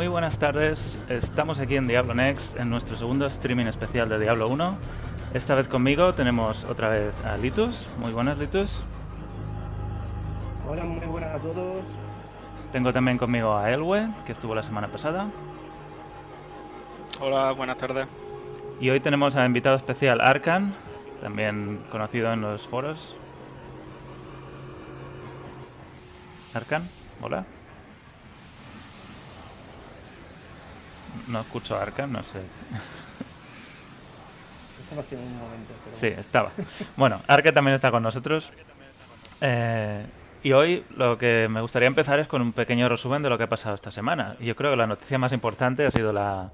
[0.00, 0.78] Muy buenas tardes,
[1.10, 4.78] estamos aquí en Diablo Next en nuestro segundo streaming especial de Diablo 1.
[5.34, 7.76] Esta vez conmigo tenemos otra vez a Litus.
[7.98, 8.70] Muy buenas, Litus.
[10.66, 11.84] Hola, muy buenas a todos.
[12.72, 15.28] Tengo también conmigo a Elwe, que estuvo la semana pasada.
[17.20, 18.08] Hola, buenas tardes.
[18.80, 20.74] Y hoy tenemos a invitado especial Arkan,
[21.20, 22.98] también conocido en los foros.
[26.54, 26.88] Arkan,
[27.20, 27.44] hola.
[31.28, 32.40] No escucho a Arkan, no sé.
[34.82, 35.72] Estaba haciendo un momento.
[35.84, 35.96] Pero...
[36.00, 36.50] Sí, estaba.
[36.96, 38.44] Bueno, Arkan también está con nosotros.
[39.40, 40.04] Eh,
[40.42, 43.44] y hoy lo que me gustaría empezar es con un pequeño resumen de lo que
[43.44, 44.36] ha pasado esta semana.
[44.40, 46.50] Y yo creo que la noticia más importante ha sido la,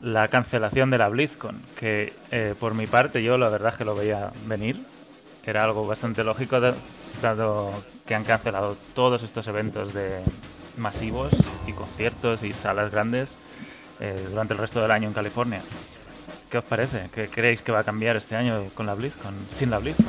[0.00, 3.94] la cancelación de la BlizzCon, que eh, por mi parte yo la verdad que lo
[3.94, 4.76] veía venir.
[5.44, 6.60] Era algo bastante lógico,
[7.20, 7.72] dado
[8.06, 10.22] que han cancelado todos estos eventos de
[10.80, 11.32] masivos
[11.66, 13.28] y conciertos y salas grandes
[14.00, 15.60] eh, durante el resto del año en California.
[16.50, 17.08] ¿Qué os parece?
[17.14, 20.06] ¿Qué creéis que va a cambiar este año con la BlizzCon, sin la BlizzCon?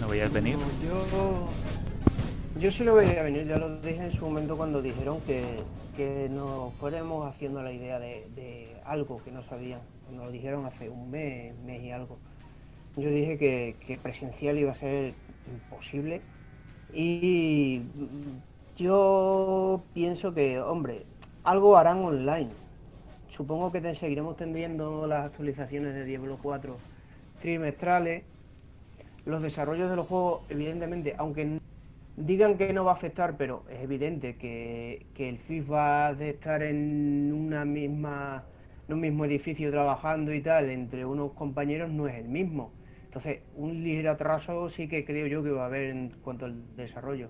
[0.00, 0.56] ¿Lo veíais venir?
[0.82, 1.48] Yo,
[2.58, 5.42] yo sí lo veía venir, ya lo dije en su momento cuando dijeron que,
[5.96, 9.80] que nos fuéramos haciendo la idea de, algo que no sabían.
[10.10, 12.18] Nos lo dijeron hace un mes, mes y algo.
[12.96, 15.14] Yo dije que presencial iba a ser
[15.46, 16.20] imposible
[16.94, 17.82] y
[18.76, 21.04] yo pienso que, hombre,
[21.44, 22.50] algo harán online.
[23.28, 26.76] Supongo que seguiremos teniendo las actualizaciones de Diablo 4
[27.40, 28.24] trimestrales.
[29.24, 31.60] Los desarrollos de los juegos, evidentemente, aunque
[32.16, 36.62] digan que no va a afectar, pero es evidente que, que el feedback de estar
[36.62, 38.44] en una misma
[38.88, 42.72] en un mismo edificio trabajando y tal entre unos compañeros no es el mismo.
[43.10, 46.76] Entonces, un ligero atraso sí que creo yo que va a haber en cuanto al
[46.76, 47.28] desarrollo.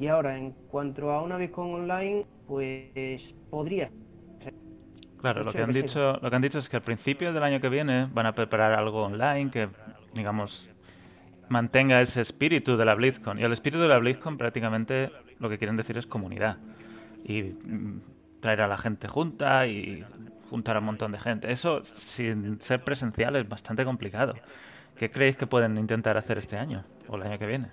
[0.00, 3.88] Y ahora, en cuanto a una Bitcoin online, pues podría.
[5.20, 7.60] Claro, lo que han dicho, lo que han dicho es que al principio del año
[7.60, 9.68] que viene van a preparar algo online que,
[10.12, 10.68] digamos,
[11.48, 13.38] mantenga ese espíritu de la BlizzCon.
[13.38, 16.56] Y el espíritu de la BlizzCon prácticamente lo que quieren decir es comunidad.
[17.24, 18.00] Y mm,
[18.40, 20.04] traer a la gente junta y
[20.50, 21.52] juntar a un montón de gente.
[21.52, 21.84] Eso,
[22.16, 24.34] sin ser presencial, es bastante complicado.
[24.98, 27.70] ¿Qué creéis que pueden intentar hacer este año o el año que viene?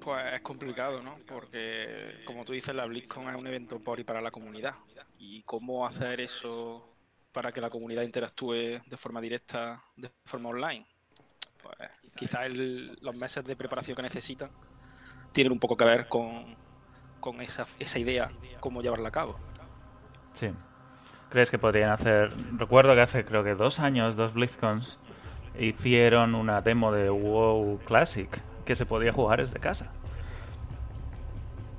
[0.00, 1.16] Pues es complicado, ¿no?
[1.26, 4.74] Porque, como tú dices, la BlizzCon es un evento por y para la comunidad.
[5.18, 6.86] ¿Y cómo hacer eso
[7.32, 8.52] para que la comunidad interactúe
[8.84, 10.86] de forma directa, de forma online?
[11.62, 11.76] Pues
[12.16, 14.50] quizás el- los meses de preparación que necesitan
[15.32, 16.54] tienen un poco que ver con,
[17.20, 18.30] con esa, esa idea,
[18.60, 19.38] cómo llevarla a cabo.
[20.38, 20.48] Sí.
[21.34, 22.30] ¿Crees que podrían hacer...?
[22.58, 24.86] Recuerdo que hace creo que dos años, dos BlizzCons,
[25.58, 28.30] hicieron una demo de WoW Classic
[28.64, 29.86] que se podía jugar desde casa.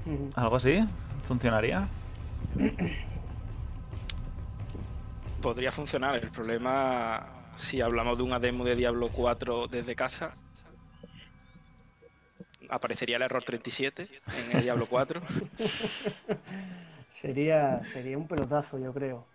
[0.06, 0.30] Ujú.
[0.36, 0.86] ¿Algo así?
[1.30, 1.88] ¿Funcionaría?
[5.42, 6.18] Podría funcionar.
[6.18, 10.34] El problema, si hablamos de una demo de Diablo 4 desde casa,
[12.68, 14.06] aparecería el error 37
[14.38, 15.22] en el Diablo 4.
[17.22, 19.35] Sería, sería un pelotazo, yo creo.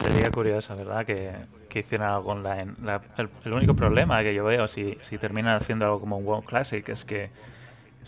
[0.00, 1.06] Sería curioso, ¿verdad?
[1.06, 1.32] Que,
[1.68, 2.74] que hicieran algo online.
[2.82, 6.24] La- el, el único problema que yo veo si, si terminan haciendo algo como un
[6.24, 7.30] WoW Classic es que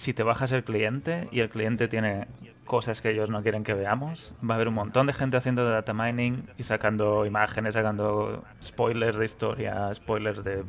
[0.04, 2.26] si te bajas el cliente y el cliente tiene
[2.66, 4.18] cosas que ellos no quieren que veamos,
[4.48, 9.16] va a haber un montón de gente haciendo data mining y sacando imágenes, sacando spoilers
[9.16, 10.64] de historia, spoilers de,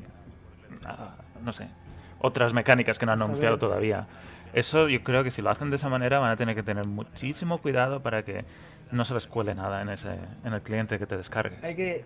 [0.86, 1.68] ah, no sé,
[2.20, 4.08] otras mecánicas que no han anunciado todavía.
[4.54, 6.86] Eso yo creo que si lo hacen de esa manera van a tener que tener
[6.86, 8.46] muchísimo cuidado para que
[8.92, 11.58] no se les cuele nada en ese en el cliente que te descargue.
[11.62, 12.06] Hay que,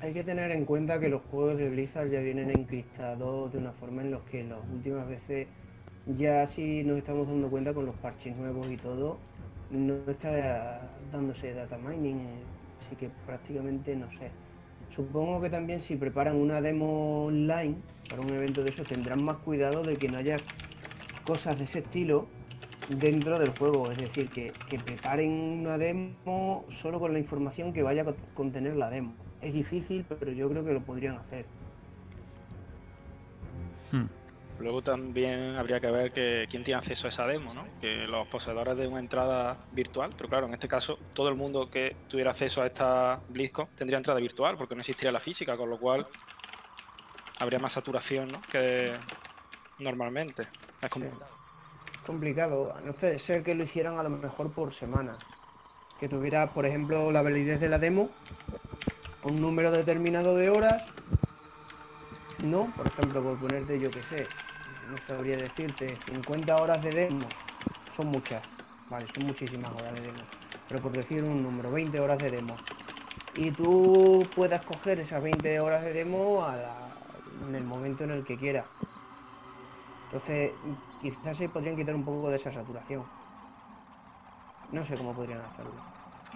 [0.00, 3.72] hay que tener en cuenta que los juegos de Blizzard ya vienen encriptados de una
[3.72, 5.48] forma en los que las últimas veces
[6.06, 9.18] ya sí nos estamos dando cuenta con los parches nuevos y todo,
[9.70, 10.80] no está
[11.12, 12.26] dándose data mining,
[12.84, 14.30] así que prácticamente no sé.
[14.94, 17.76] Supongo que también si preparan una demo online
[18.10, 20.36] para un evento de eso tendrán más cuidado de que no haya
[21.24, 22.26] cosas de ese estilo
[22.88, 27.82] dentro del juego, es decir, que, que preparen una demo solo con la información que
[27.82, 29.14] vaya a contener la demo.
[29.40, 31.46] Es difícil, pero yo creo que lo podrían hacer.
[33.90, 34.06] Hmm.
[34.60, 37.64] Luego también habría que ver que quién tiene acceso a esa demo, ¿no?
[37.80, 41.68] Que los poseedores de una entrada virtual, pero claro, en este caso todo el mundo
[41.68, 45.68] que tuviera acceso a esta BlizzCon tendría entrada virtual porque no existiría la física, con
[45.68, 46.06] lo cual
[47.40, 48.42] habría más saturación, ¿no?
[48.42, 48.92] Que
[49.80, 50.46] normalmente.
[50.80, 51.12] Es como- Sí.
[52.06, 55.16] Complicado, a no ser- ser que lo hicieran a lo mejor por semana.
[56.00, 58.08] Que tuviera, por ejemplo, la validez de la demo,
[59.22, 60.82] un número determinado de horas,
[62.40, 62.72] ¿no?
[62.76, 64.26] Por ejemplo, por ponerte, yo qué sé,
[64.90, 67.28] no sabría decirte, 50 horas de demo,
[67.96, 68.42] son muchas,
[68.90, 70.22] vale, son muchísimas horas de demo,
[70.68, 72.56] pero por decir un número, 20 horas de demo,
[73.36, 76.44] y tú puedas coger esas 20 horas de demo
[77.48, 78.66] en el momento en el que quieras.
[80.12, 80.52] Entonces,
[81.00, 83.04] quizás se podrían quitar un poco de esa saturación.
[84.70, 85.72] No sé cómo podrían hacerlo.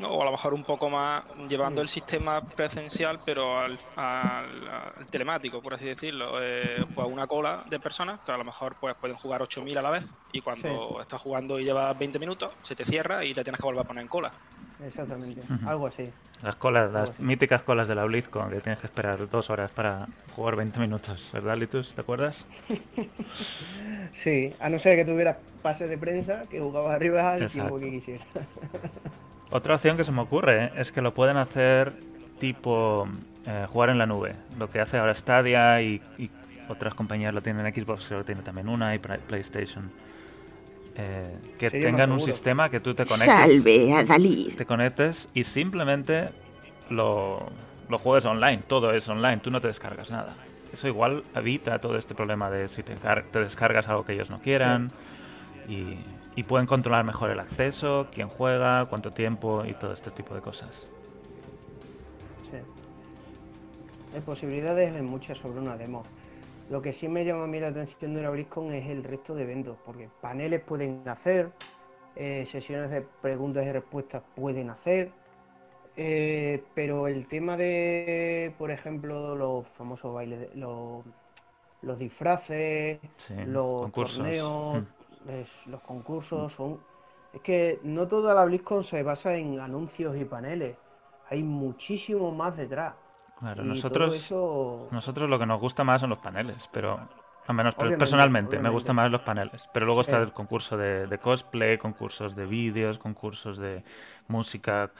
[0.09, 3.79] o a lo mejor un poco más llevando el sistema presencial, pero al,
[5.11, 6.39] telemático, por así decirlo.
[6.41, 9.83] Eh, pues una cola de personas que a lo mejor pues pueden jugar 8.000 a
[9.83, 13.43] la vez y cuando estás jugando y llevas 20 minutos, se te cierra y te
[13.43, 14.33] tienes que volver a poner en cola.
[14.85, 16.11] Exactamente, algo así.
[16.43, 20.07] Las colas, las míticas colas de la BlizzCon que tienes que esperar dos horas para
[20.35, 21.91] jugar 20 minutos, ¿verdad, Litus?
[21.95, 22.37] ¿Te acuerdas?
[24.13, 27.91] sí, a no ser que tuvieras pase de prensa, que jugabas arriba al tiempo que
[27.91, 28.27] quisieras.
[29.51, 31.95] Otra opción que se me ocurre es que lo pueden hacer
[32.39, 33.09] tipo
[33.47, 36.31] eh, jugar en la nube, lo que hace ahora Stadia y, y
[36.69, 39.91] otras compañías lo tienen, Xbox lo tiene también una y PlayStation
[40.99, 43.27] eh, que tengan un sistema que tú te conectes.
[43.27, 44.55] Salve a Dalí.
[44.57, 46.31] Te conectes y simplemente
[46.91, 47.47] lo,
[47.89, 48.63] lo juegues online.
[48.67, 50.35] Todo es online, tú no te descargas nada.
[50.73, 54.41] Eso igual evita todo este problema de si te, te descargas algo que ellos no
[54.41, 54.91] quieran.
[55.69, 55.99] Y,
[56.37, 60.41] y pueden controlar mejor el acceso, quién juega, cuánto tiempo y todo este tipo de
[60.41, 60.71] cosas.
[62.43, 62.59] Sí.
[64.15, 66.05] Hay posibilidades en muchas sobre una demo.
[66.69, 69.35] Lo que sí me llama a mí la atención de la BlizzCon es el resto
[69.35, 71.53] de eventos, porque paneles pueden hacer,
[72.17, 75.13] eh, sesiones de preguntas y respuestas pueden hacer,
[75.97, 81.05] eh, pero el tema de, por ejemplo, los famosos bailes, los,
[81.99, 82.99] disfraces,
[83.47, 85.71] los torneos, mm.
[85.71, 86.81] los concursos, son...
[87.33, 90.77] Es que no toda la BlizzCon se basa en anuncios y paneles,
[91.29, 92.95] hay muchísimo más detrás.
[93.39, 94.31] Claro, nosotros,
[94.91, 96.99] nosotros lo que nos gusta más son los paneles, pero
[97.47, 99.63] al menos personalmente me gustan más los paneles.
[99.73, 103.85] Pero luego está el concurso de, cosplay, concursos de vídeos, concursos de
[104.29, 104.91] música,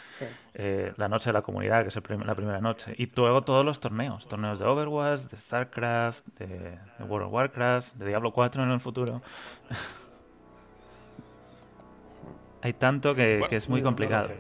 [0.55, 2.95] eh, la noche de la comunidad, que es la primera noche.
[2.99, 8.07] Y luego todos los torneos, torneos de Overwatch, de StarCraft, de, World of Warcraft, de
[8.07, 9.23] Diablo 4 en el futuro.
[12.63, 14.31] Hay tanto que es muy complicado.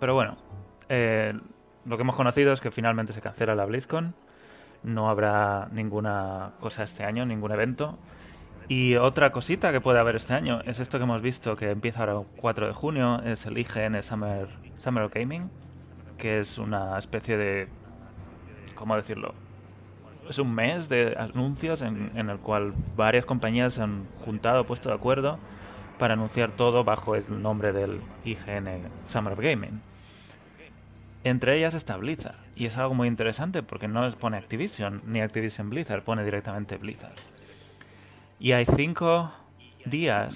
[0.00, 0.36] Pero bueno,
[0.88, 1.34] eh,
[1.84, 4.14] lo que hemos conocido es que finalmente se cancela la BlizzCon.
[4.82, 7.98] No habrá ninguna cosa este año, ningún evento.
[8.68, 12.00] Y otra cosita que puede haber este año es esto que hemos visto que empieza
[12.00, 14.46] ahora el 4 de junio, es el IGN Summer,
[14.84, 15.50] Summer Gaming,
[16.18, 17.68] que es una especie de...
[18.74, 19.34] ¿Cómo decirlo?
[20.28, 24.90] Es un mes de anuncios en, en el cual varias compañías se han juntado, puesto
[24.90, 25.38] de acuerdo
[25.98, 29.80] para anunciar todo bajo el nombre del IGN Summer Gaming.
[31.24, 32.36] Entre ellas está Blizzard.
[32.54, 37.16] Y es algo muy interesante porque no pone Activision ni Activision Blizzard, pone directamente Blizzard.
[38.40, 39.32] Y hay cinco
[39.84, 40.32] días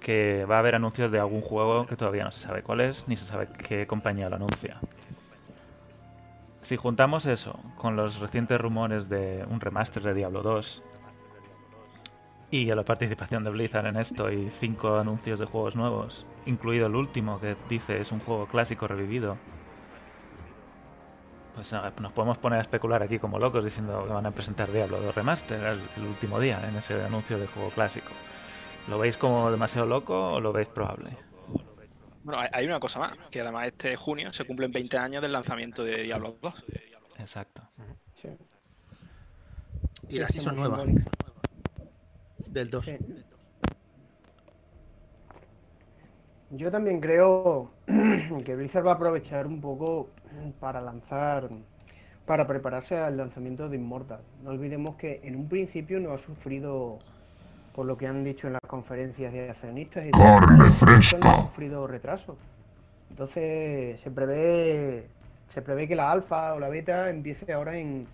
[0.00, 2.96] que va a haber anuncios de algún juego que todavía no se sabe cuál es,
[3.06, 4.78] ni se sabe qué compañía lo anuncia.
[6.68, 10.82] Si juntamos eso con los recientes rumores de un remaster de Diablo 2
[12.50, 16.96] y la participación de Blizzard en esto y cinco anuncios de juegos nuevos, incluido el
[16.96, 19.36] último que dice es un juego clásico revivido.
[21.54, 21.66] Pues
[22.00, 25.14] nos podemos poner a especular aquí como locos diciendo que van a presentar Diablo 2
[25.14, 25.60] Remaster
[25.96, 28.10] el, último día en ese anuncio de juego clásico.
[28.88, 31.16] ¿Lo veis como demasiado loco o lo veis probable?
[32.22, 35.82] Bueno, hay una cosa más, que además este junio se cumplen 20 años del lanzamiento
[35.82, 36.54] de Diablo 2.
[37.18, 37.62] Exacto.
[40.08, 40.84] Y la season nueva
[42.46, 42.90] del 2.
[46.50, 47.70] Yo también creo
[48.44, 50.08] que Blizzard va a aprovechar un poco
[50.60, 51.48] para lanzar,
[52.24, 54.20] para prepararse al lanzamiento de Immortal.
[54.42, 56.98] No olvidemos que en un principio no ha sufrido,
[57.74, 61.18] por lo que han dicho en las conferencias de accionistas, y ¡Carne fresca!
[61.18, 62.36] No ha sufrido retraso.
[63.10, 65.06] Entonces se prevé,
[65.48, 68.06] se prevé que la alfa o la beta empiece ahora en,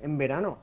[0.00, 0.58] en verano.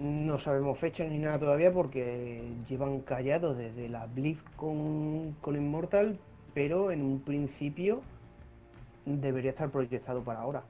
[0.00, 6.18] No sabemos fecha ni nada todavía porque llevan callados desde la Blitz con, con Immortal,
[6.54, 8.02] pero en un principio
[9.04, 10.62] debería estar proyectado para ahora.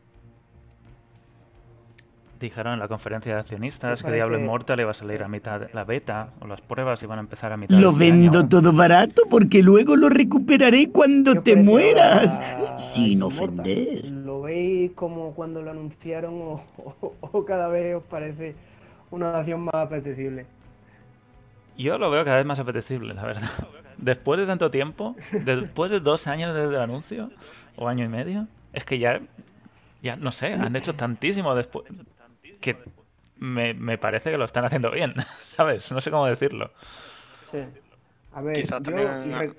[2.41, 5.69] Dijeron en la conferencia de accionistas que Diablo Immortal iba a salir a mitad de
[5.75, 9.61] la beta, o las pruebas iban a empezar a mitad Lo vendo todo barato porque
[9.61, 12.41] luego lo recuperaré cuando te mueras,
[12.95, 14.05] sin ofender.
[14.05, 16.61] ¿Lo veis como cuando lo anunciaron
[17.21, 18.55] o cada vez os parece
[19.11, 20.47] una acción más apetecible.
[21.77, 23.51] Yo lo veo cada vez más apetecible, la verdad.
[23.99, 27.31] Después de tanto tiempo, después de dos años desde el anuncio,
[27.77, 29.21] o año y medio, es que ya,
[30.03, 31.87] ya no sé, han hecho tantísimo después
[32.61, 32.77] que
[33.39, 35.15] me, me parece que lo están haciendo bien,
[35.57, 35.89] ¿sabes?
[35.91, 36.73] No sé cómo decirlo.
[37.45, 37.59] Sí.
[38.33, 39.55] A ver, Quizás yo también.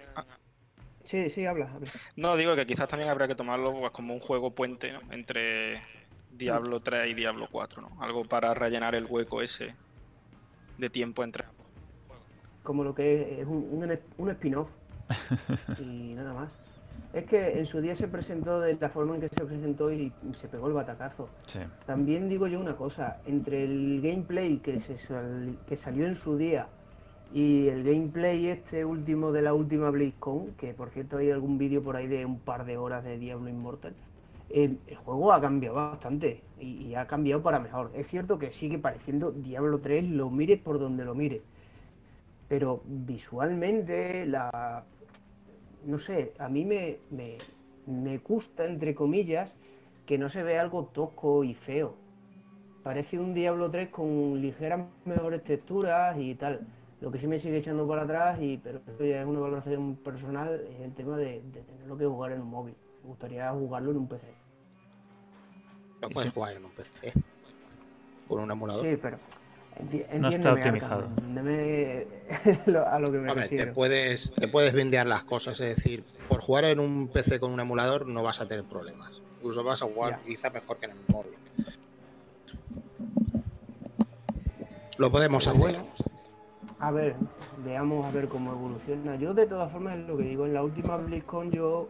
[1.03, 1.71] Sí, sí, habla.
[1.73, 1.89] habla.
[2.15, 4.99] No, digo que quizás también habría que tomarlo pues, como un juego puente ¿no?
[5.09, 5.81] entre
[6.39, 7.89] Diablo 3 y Diablo 4, ¿no?
[8.01, 9.75] Algo para rellenar el hueco ese
[10.77, 11.65] de tiempo entre ambos.
[12.63, 14.69] Como lo que es, es un, un, un spin-off
[15.79, 16.49] y nada más.
[17.13, 20.11] Es que en su día se presentó de la forma en que se presentó y
[20.35, 21.27] se pegó el batacazo.
[21.51, 21.59] Sí.
[21.85, 26.37] También digo yo una cosa, entre el gameplay que, se sal- que salió en su
[26.37, 26.67] día
[27.33, 31.81] y el gameplay este último de la última BlizzCon, que por cierto hay algún vídeo
[31.81, 33.93] por ahí de un par de horas de Diablo Immortal,
[34.49, 37.91] el, juego ha cambiado bastante y, ha cambiado para mejor.
[37.93, 41.41] Es cierto que sigue pareciendo Diablo 3, lo mires por donde lo mires,
[42.47, 44.83] pero visualmente la...
[45.85, 47.37] No sé, a mí me, me,
[47.85, 49.53] me gusta, entre comillas,
[50.05, 51.95] que no se ve algo tosco y feo.
[52.83, 56.67] Parece un Diablo 3 con ligeras mejores texturas y tal.
[56.99, 59.95] Lo que sí me sigue echando para atrás, y pero esto ya es una valoración
[59.95, 62.75] personal, es el tema de tenerlo que jugar en un móvil.
[63.09, 64.27] Me gustaría jugarlo en un PC.
[65.99, 67.11] Lo puedes jugar en un PC.
[68.27, 68.85] Con un emulador.
[68.85, 69.17] Sí, pero
[69.79, 70.79] enti- No está entiéndeme.
[70.85, 72.05] Arkham, entiéndeme
[72.85, 73.73] a lo que me Hombre, te refiero.
[73.73, 77.59] puedes, te puedes vendear las cosas, es decir, por jugar en un PC con un
[77.59, 79.19] emulador no vas a tener problemas.
[79.37, 80.25] Incluso vas a jugar Ya.
[80.27, 81.33] quizá mejor que en el móvil.
[84.99, 85.59] Lo podemos hacer.
[85.59, 85.87] Bueno.
[86.77, 87.15] A ver,
[87.65, 89.15] veamos a ver cómo evoluciona.
[89.15, 91.89] Yo de todas formas es lo que digo, en la última BlizzCon yo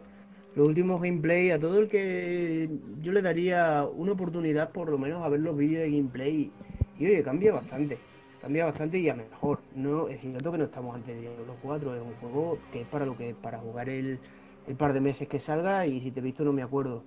[0.56, 2.68] los últimos gameplay a todo el que
[3.02, 6.50] yo le daría una oportunidad por lo menos a ver los vídeos de gameplay
[6.98, 7.98] y oye, cambia bastante.
[8.42, 9.60] Cambia bastante y a mejor.
[9.76, 13.04] No, es cierto que no estamos ante Diablo 4, es un juego que es para
[13.06, 14.18] lo que para jugar el,
[14.66, 17.02] el par de meses que salga y si te he visto no me acuerdo.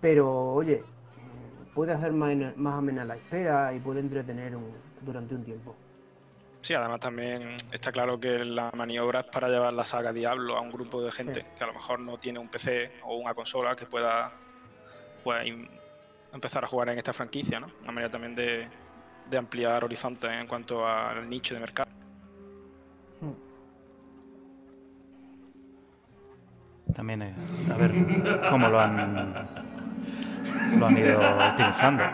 [0.00, 0.82] Pero oye,
[1.74, 4.72] puede hacer más, más amena la espera y puede entretener un-
[5.04, 5.74] durante un tiempo.
[6.62, 10.60] Sí, además también está claro que la maniobra es para llevar la saga Diablo a
[10.60, 11.46] un grupo de gente Sí.
[11.58, 14.30] que a lo mejor no tiene un PC o una consola que pueda,
[15.24, 15.68] pueda im-
[16.32, 17.66] empezar a jugar en esta franquicia, ¿no?
[17.82, 18.68] Una manera también de,
[19.28, 21.90] de ampliar horizontes en cuanto al nicho de mercado.
[26.94, 27.34] También, eh,
[27.72, 27.92] a ver
[28.50, 29.48] cómo lo han,
[30.78, 32.04] lo han ido utilizando.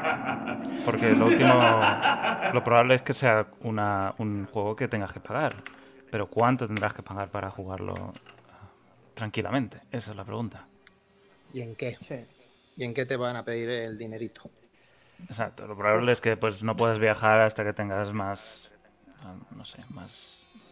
[0.85, 1.55] Porque lo último,
[2.53, 5.57] lo probable es que sea una, un juego que tengas que pagar.
[6.11, 8.13] Pero ¿cuánto tendrás que pagar para jugarlo
[9.15, 9.79] tranquilamente?
[9.91, 10.65] Esa es la pregunta.
[11.53, 11.97] ¿Y en qué?
[12.07, 12.25] Sí.
[12.77, 14.43] ¿Y en qué te van a pedir el dinerito?
[15.29, 18.39] Exacto, lo probable es que pues no puedes viajar hasta que tengas más,
[19.57, 20.11] no sé, más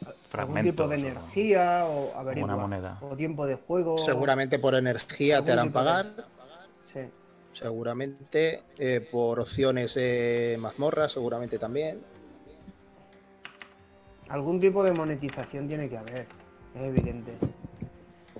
[0.02, 0.72] algún fragmentos.
[0.72, 2.98] tipo de o- energía o averigua, moneda.
[3.00, 3.98] o tiempo de juego.
[3.98, 6.06] Seguramente por energía te harán de- pagar.
[6.96, 7.10] Sí.
[7.52, 12.00] Seguramente eh, por opciones de mazmorra, seguramente también.
[14.28, 16.26] Algún tipo de monetización tiene que haber,
[16.74, 17.32] es evidente.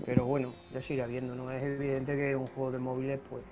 [0.05, 1.51] Pero bueno, ya se irá viendo, ¿no?
[1.51, 3.43] Es evidente que un juego de móviles, pues.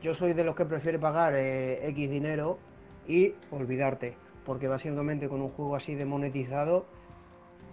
[0.00, 2.58] Yo soy de los que prefiere pagar eh, X dinero
[3.08, 4.14] y olvidarte.
[4.44, 6.86] Porque básicamente con un juego así de monetizado,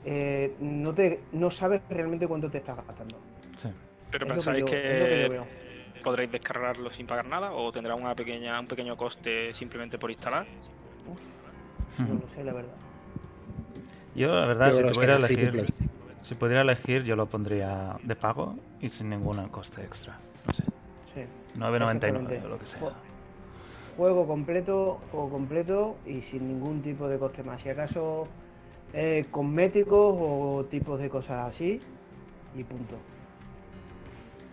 [0.05, 3.17] eh, no, te, no sabes realmente cuánto te estás gastando.
[3.61, 3.69] Sí.
[4.11, 5.45] Pero Es lo pensáis yo- que, es lo que yo veo.
[6.03, 10.45] Podréis descargarlo sin pagar nada o tendrá una pequeña, un pequeño coste simplemente por instalar.
[11.97, 12.73] No lo sé, la verdad.
[14.15, 15.73] Yo, la verdad, Yo si pudiera elegir,
[16.27, 20.17] si pudiera elegir, yo lo pondría de pago y sin ningún coste extra.
[20.45, 20.63] No sé,
[21.13, 21.21] Sí.
[21.55, 22.41] 9.99 Exactamente.
[22.45, 22.79] o lo que sea.
[22.79, 22.93] Ju-
[23.97, 27.61] Juego completo, juego completo y sin ningún tipo de coste más.
[27.61, 28.27] Si acaso
[28.91, 31.79] eh, cosméticos o tipos de cosas así
[32.55, 32.95] y punto.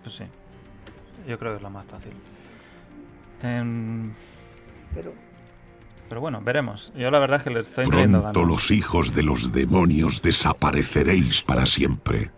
[0.02, 0.24] Pues sí,
[1.26, 2.12] yo creo que es lo más fácil.
[3.42, 4.12] Em,
[4.94, 5.12] Pero
[6.08, 6.92] pero bueno, veremos.
[6.96, 8.36] Yo la verdad es que le estoy Pronto ganas.
[8.36, 12.30] los hijos de los demonios desapareceréis para siempre.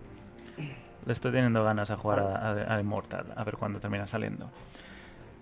[1.07, 4.51] Le estoy teniendo ganas a jugar a, a- a Immortal, a ver cuándo termina saliendo.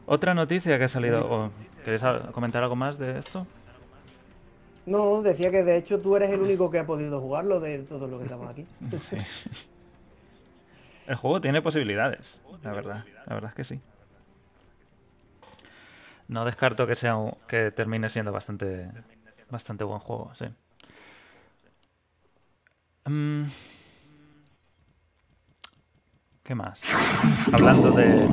[0.07, 1.27] Otra noticia que ha salido.
[1.29, 1.51] o-
[1.85, 3.47] ¿Queréis comentar algo más de esto?
[4.87, 8.09] no, decía que de hecho tú eres el único que ha podido jugarlo de todos
[8.11, 8.65] los que estamos aquí.
[9.11, 9.17] Sí.
[11.11, 12.21] El juego tiene posibilidades,
[12.63, 13.05] la verdad.
[13.27, 13.81] La verdad es que sí.
[16.29, 18.89] No descarto que sea un- que termine siendo bastante
[19.51, 20.45] bastante buen juego, sí.
[23.11, 23.51] Mm.
[26.45, 26.79] ¿Qué más?
[27.53, 28.29] Hablando de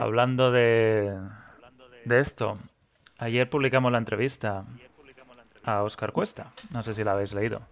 [0.00, 1.18] Hablando de
[2.04, 2.56] de esto.
[3.18, 4.64] Ayer publicamos la entrevista
[5.64, 6.52] a Oscar Cuesta.
[6.70, 7.62] No sé si la habéis leído.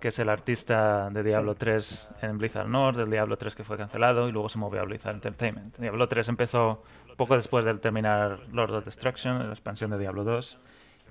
[0.00, 1.84] Que es el artista de Diablo 3
[2.22, 5.14] en Blizzard North, del Diablo 3 que fue cancelado y luego se movió a Blizzard
[5.14, 5.76] Entertainment.
[5.78, 6.82] Diablo 3 empezó
[7.16, 10.58] poco después de terminar Lord of Destruction, la expansión de Diablo 2,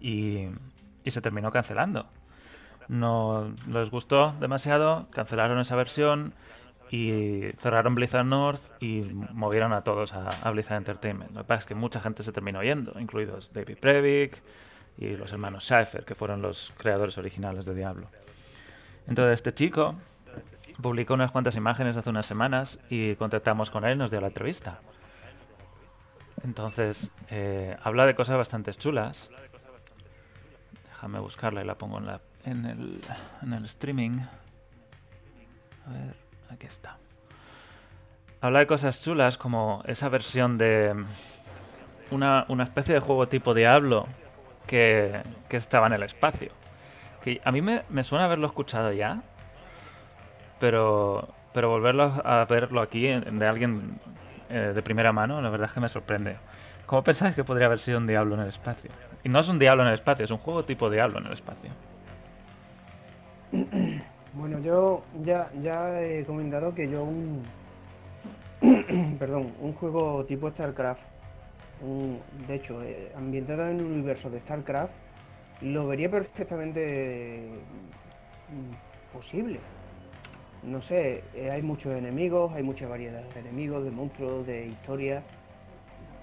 [0.01, 0.47] y,
[1.03, 2.05] y se terminó cancelando.
[2.87, 6.33] No les gustó demasiado, cancelaron esa versión
[6.91, 9.01] y cerraron Blizzard North y
[9.33, 11.31] movieron a todos a, Blizzard Entertainment.
[11.31, 14.37] Lo que pasa es que mucha gente se terminó yendo, incluidos David Previc
[14.97, 18.07] y los hermanos Schaffer, que fueron los creadores originales de Diablo.
[19.07, 19.95] Entonces este chico
[20.81, 24.27] publicó unas cuantas imágenes hace unas semanas y contactamos con él y nos dio la
[24.27, 24.79] entrevista.
[26.43, 26.95] Entonces,
[27.29, 29.15] eh, habla de cosas bastante chulas.
[30.89, 33.01] Déjame buscarla y la pongo en, la, en, el,
[33.41, 34.19] en el streaming.
[35.87, 36.25] A ver.
[36.49, 36.97] Aquí está.
[38.41, 40.93] Habla de cosas chulas como esa versión de
[42.11, 44.07] una, una especie de juego tipo Diablo
[44.67, 46.51] que, que estaba en el espacio.
[47.43, 49.21] A mí me, suena haberlo escuchado ya,
[50.59, 53.99] pero, pero volverlo a verlo aquí de alguien
[54.49, 56.37] eh, de primera mano, la verdad es que me sorprende.
[56.85, 58.91] ¿Cómo pensáis que podría haber sido un Diablo en el espacio?
[59.23, 61.33] Y no es un Diablo en el espacio, es un juego tipo Diablo en el
[61.33, 61.71] espacio.
[64.37, 67.45] Bueno, yo ya, ya he comentado que yo un
[69.19, 71.01] perdón, un juego tipo StarCraft,
[72.47, 74.93] de hecho, eh, ambientado en un universo de StarCraft,
[75.61, 77.49] lo vería perfectamente
[78.49, 79.59] mm, posible.
[80.63, 85.23] No sé, eh, hay muchos enemigos, hay mucha variedad de enemigos, de monstruos, de historias.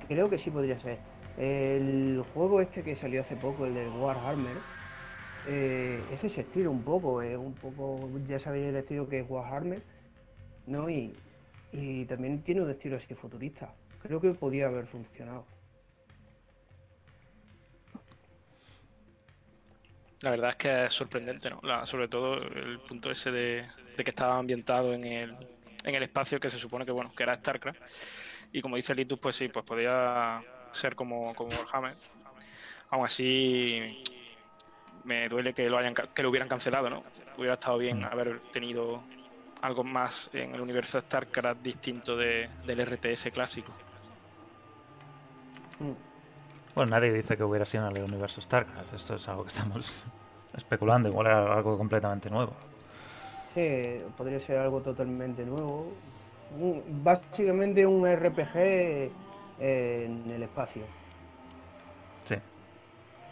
[0.09, 0.99] Creo que sí podría ser.
[1.39, 4.57] El juego este que salió hace poco, el de Warhammer,
[5.49, 9.27] eh, es ese estilo un poco, es un poco, ya sabéis el estilo que es
[9.29, 9.83] Warhammer,
[10.67, 10.91] ¿no?
[10.91, 11.15] Y,
[11.73, 13.73] y también tiene un estilo así futurista.
[14.03, 15.45] Creo que podía haber funcionado.
[20.23, 21.87] La verdad es que es sorprendente, ¿no?
[21.87, 25.37] sobre todo el punto ese de, que estaba ambientado en el,
[25.85, 27.81] en el espacio que se supone que bueno que era StarCraft.
[28.53, 31.95] Y como dice Litus, pues sí, pues podía ser como, como Warhammer.
[32.91, 34.03] Aún así,
[35.05, 37.03] me duele que lo hayan que lo hubieran cancelado, ¿no?
[37.37, 38.05] Hubiera estado bien mm.
[38.05, 39.03] haber tenido
[39.63, 43.73] algo más en el universo de StarCraft distinto de, del RTS clásico.
[45.81, 46.12] Mm.
[46.75, 48.95] Bueno, nadie dice que hubiera sido en el universo StarCraft.
[48.95, 49.85] Esto es algo que estamos
[50.57, 51.09] especulando.
[51.09, 52.53] Igual era algo completamente nuevo.
[53.55, 55.93] Sí, podría ser algo totalmente nuevo.
[57.03, 58.57] básicamente un RPG
[59.59, 60.83] en el espacio.
[62.29, 62.37] Sí.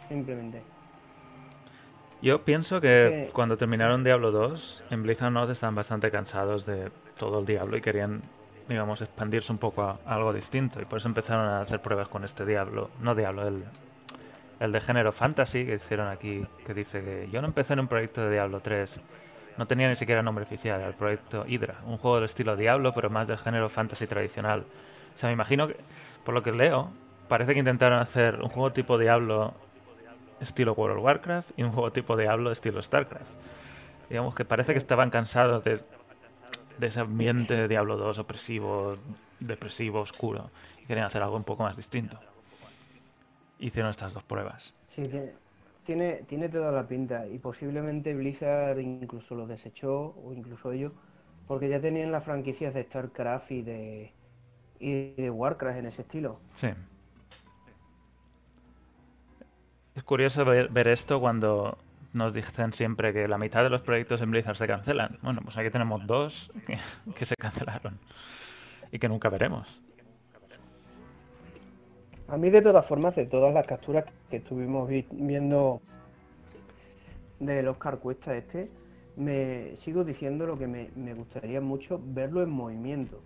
[0.08, 0.62] Simplemente.
[2.22, 7.40] Yo pienso que cuando terminaron Diablo 2, en Blizzard North estaban bastante cansados de todo
[7.40, 8.22] el Diablo y querían,
[8.70, 10.80] digamos, expandirse un poco a, algo distinto.
[10.80, 13.64] Y por eso empezaron a hacer pruebas con este Diablo, no Diablo, el,
[14.60, 17.88] el de género fantasy que hicieron aquí, que dice que yo no empecé en un
[17.88, 18.88] proyecto de Diablo 3,
[19.58, 22.94] no tenía ni siquiera nombre oficial, era el proyecto Hydra, un juego del estilo Diablo,
[22.94, 24.64] pero más del género fantasy tradicional.
[25.16, 25.76] O sea, me imagino que,
[26.24, 26.90] por lo que leo,
[27.28, 29.52] parece que intentaron hacer un juego tipo Diablo
[30.40, 33.26] estilo World of Warcraft y un juego tipo Diablo estilo Starcraft.
[34.08, 35.80] Digamos que parece que estaban cansados de,
[36.80, 38.96] de ese ambiente de Diablo 2 opresivo,
[39.38, 40.50] depresivo, oscuro
[40.82, 42.18] y querían hacer algo un poco más distinto.
[43.58, 44.62] Hicieron estas dos pruebas.
[44.88, 45.08] Sí,
[45.84, 50.92] tiene, tiene, toda la pinta y posiblemente Blizzard incluso lo desechó o incluso ellos
[51.46, 54.12] porque ya tenían las franquicias de StarCraft y de,
[54.78, 56.38] y de Warcraft en ese estilo.
[56.60, 56.68] Sí.
[59.96, 61.76] Es curioso ver, esto cuando
[62.12, 65.18] nos dicen siempre que la mitad de los proyectos en Blizzard se cancelan.
[65.22, 66.32] Bueno, pues aquí tenemos dos
[67.16, 67.98] que, se cancelaron
[68.90, 69.66] y que nunca veremos.
[72.28, 75.80] A mí, de todas formas, de todas las capturas que estuvimos viendo
[77.40, 78.70] del Oscar Cuesta este,
[79.16, 83.22] me sigo diciendo lo que me, gustaría mucho verlo en movimiento.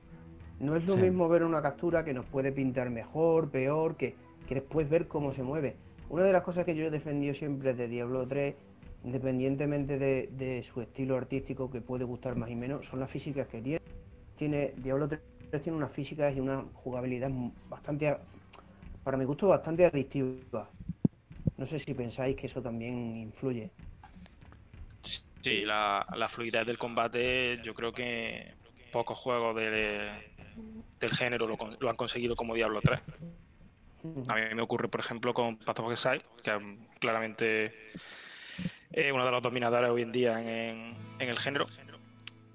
[0.59, 4.15] No es lo mismo ver una captura que nos puede pintar mejor, peor, que,
[4.47, 5.77] que después ver cómo se mueve.
[6.09, 8.55] Una de las cosas que yo he defendido siempre de Diablo 3,
[9.05, 13.61] independientemente de, su estilo artístico que puede gustar más y menos, son las físicas que
[13.61, 13.81] tiene.
[14.37, 15.21] tiene Diablo 3
[15.63, 17.31] tiene unas físicas y una jugabilidad
[17.69, 18.17] bastante,
[19.05, 20.69] para mi gusto, bastante adictiva.
[21.57, 23.71] No sé si pensáis que eso también influye.
[25.43, 28.55] Sí, la, fluidez del combate, yo creo que
[28.91, 33.01] pocos juegos del género lo, lo han conseguido como Diablo 3.
[34.29, 37.73] A mí me ocurre, por ejemplo, con Path of Exile, que claramente
[38.95, 41.67] es uno de los dominadores hoy en día en, el género.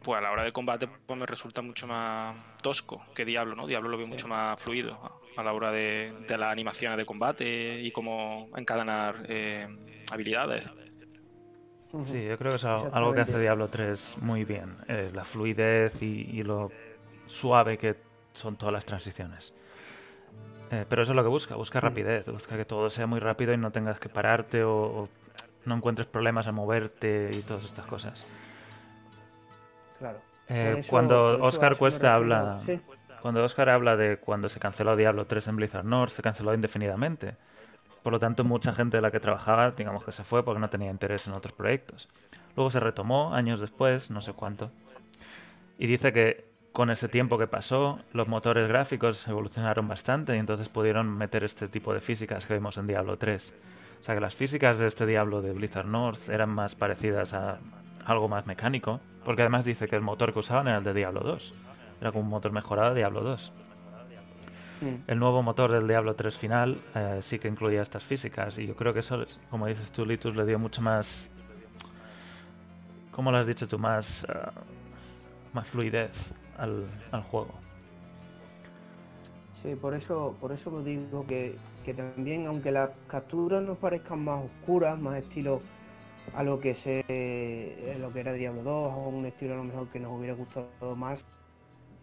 [0.01, 3.67] Pues a la hora del combate pues me resulta mucho más tosco que Diablo, ¿no?
[3.67, 4.97] Diablo lo veo mucho más fluido
[5.35, 9.67] a la hora de, las animaciones de combate y cómo encadenar eh,
[10.11, 10.69] habilidades.
[11.91, 15.91] Sí, yo creo que es algo que hace Diablo 3 muy bien, eh, la fluidez
[16.01, 16.71] y, y, lo
[17.41, 17.95] suave que
[18.41, 19.43] son todas las transiciones.
[20.71, 23.53] Eh, pero eso es lo que busca, busca rapidez, busca que todo sea muy rápido
[23.53, 25.09] y no tengas que pararte o, o
[25.65, 28.23] no encuentres problemas a moverte y todas estas cosas.
[29.99, 30.19] Claro.
[30.47, 32.79] Eh, eso- cuando Oscar Cuesta habla, Sí.
[33.21, 37.35] cuando Oscar habla de cuando se canceló Diablo 3 en Blizzard North, se canceló indefinidamente.
[38.03, 40.69] Por lo tanto, mucha gente de la que trabajaba, digamos que se fue porque no
[40.69, 42.07] tenía interés en otros proyectos.
[42.55, 44.71] Luego se retomó años después, no sé cuánto.
[45.77, 50.69] Y dice que con ese tiempo que pasó, los motores gráficos evolucionaron bastante y entonces
[50.69, 53.41] pudieron meter este tipo de físicas que vemos en Diablo 3.
[54.01, 57.57] O sea que las físicas de este Diablo de Blizzard North eran más parecidas a
[58.05, 61.19] algo más mecánico, porque además dice que el motor que usaban era el de Diablo
[61.21, 61.53] 2.
[62.01, 63.51] Era como un motor mejorado de Diablo 2.
[64.81, 64.95] Mm.
[65.11, 68.75] El nuevo motor del Diablo 3 final eh, sí que incluía estas físicas y yo
[68.75, 71.05] creo que eso, es- como dices tú, Litus, le dio mucho más...
[73.11, 73.77] ¿Cómo lo has dicho tú?
[73.77, 74.33] Más, eh,
[75.53, 76.11] más fluidez
[76.57, 77.53] al, al juego.
[79.61, 84.23] Sí, por eso, por eso lo digo que, que también, aunque las capturas nos parezcan
[84.23, 85.61] más oscuras, más estilo
[86.35, 89.63] a lo que se eh, lo que era Diablo 2, o un estilo a lo
[89.63, 91.25] mejor que nos hubiera gustado más,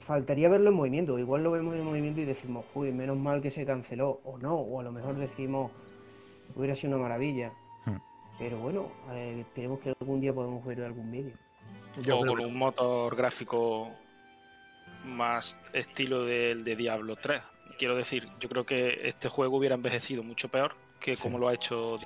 [0.01, 1.19] faltaría verlo en movimiento.
[1.19, 4.55] Igual lo vemos en movimiento y decimos, uy, menos mal que se canceló, o no,
[4.55, 5.71] o a lo mejor decimos,
[6.55, 7.53] hubiera sido una maravilla.
[7.85, 7.97] Hmm.
[8.39, 11.35] Pero bueno, eh, esperemos que algún día podamos ver algún vídeo.
[12.03, 13.91] Yo o con que- un motor gráfico
[15.05, 17.41] más estilo del de Diablo 3.
[17.79, 21.55] Quiero decir, yo creo que este juego hubiera envejecido mucho peor que como lo ha
[21.55, 21.99] hecho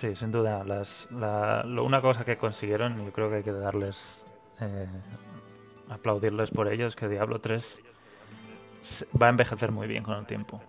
[0.00, 0.62] Sí, sin duda.
[0.64, 3.96] Las, la, lo- una cosa que consiguieron, y yo creo que hay que darles,
[4.60, 4.86] eh,
[5.90, 7.64] aplaudirles por ello, es que Diablo 3
[8.98, 10.60] se- va a envejecer muy bien con el tiempo.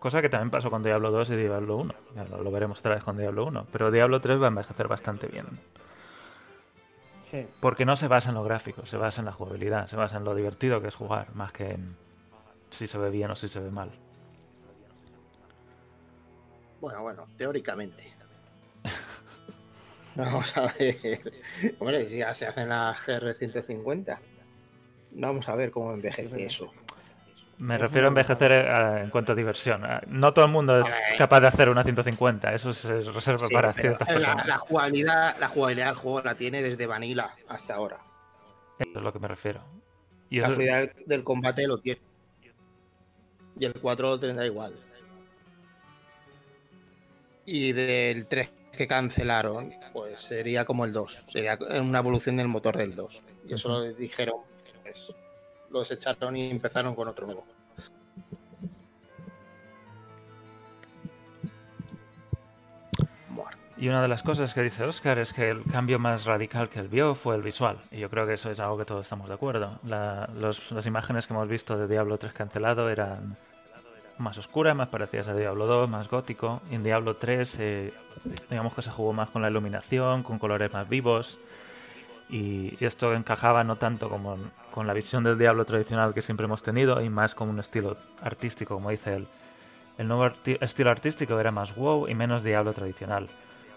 [0.00, 1.94] Cosa que también pasó con Diablo 2 y Diablo 1.
[2.14, 3.66] Ya lo, lo veremos otra vez con Diablo 1.
[3.72, 5.46] Pero Diablo 3 va a envejecer bastante bien.
[7.34, 10.18] Sí, Porque no se basa en lo gráfico, se basa en la jugabilidad, se basa
[10.18, 11.96] en lo divertido que es jugar, más que en
[12.78, 13.90] si se ve bien o si se ve mal.
[16.80, 18.14] Bueno, bueno, teóricamente.
[20.14, 21.32] Vamos a ver.
[21.80, 24.16] Hombre, si ya se hacen las GR150.
[25.10, 26.72] Vamos a ver cómo envejece eso.
[27.58, 29.84] Me refiero a envejecer eh, en cuanto a diversión.
[29.84, 30.86] Eh, No todo el mundo es
[31.18, 34.46] capaz de hacer una 150, eso se reserva Sí, para ciertas la, personas.
[34.46, 37.98] la jugabilidad, la jugabilidad del juego la tiene desde Vanilla hasta ahora.
[38.80, 39.60] Eso es lo que me refiero.
[40.30, 42.00] Y La eso, fluidez del combate lo tiene.
[43.58, 44.72] Y el 4 lo tendrá igual.
[47.46, 51.26] Y del 3 que cancelaron, pues sería como el 2.
[51.32, 53.22] Sería una evolución del motor del 2.
[53.48, 54.36] Y eso lo dijeron.
[54.82, 55.14] Pues,
[55.74, 57.44] lo desecharon y empezaron con otro nuevo.
[63.76, 66.78] Y una de las cosas que dice Oscar es que el cambio más radical que
[66.78, 67.78] él vio fue el visual.
[67.90, 69.78] Y yo creo que eso es algo que todos estamos de acuerdo.
[69.82, 73.36] Los- las imágenes que hemos visto de Diablo 3 cancelado eran
[74.18, 76.62] más oscuras, más parecidas a Diablo 2, más gótico.
[76.70, 77.92] Y en Diablo 3, eh,
[78.48, 81.26] digamos que se jugó más con la iluminación, con colores más vivos.
[82.30, 84.38] Y, y esto encajaba no tanto como
[84.74, 87.96] con la visión del Diablo tradicional que siempre hemos tenido, y más con un estilo
[88.20, 89.28] artístico, como dice él.
[89.98, 93.28] El nuevo arti- estilo artístico era más WoW y menos Diablo tradicional.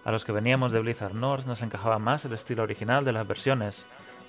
[0.04, 3.28] A los que veníamos de Blizzard North nos encajaba más el estilo original de las
[3.28, 3.76] versiones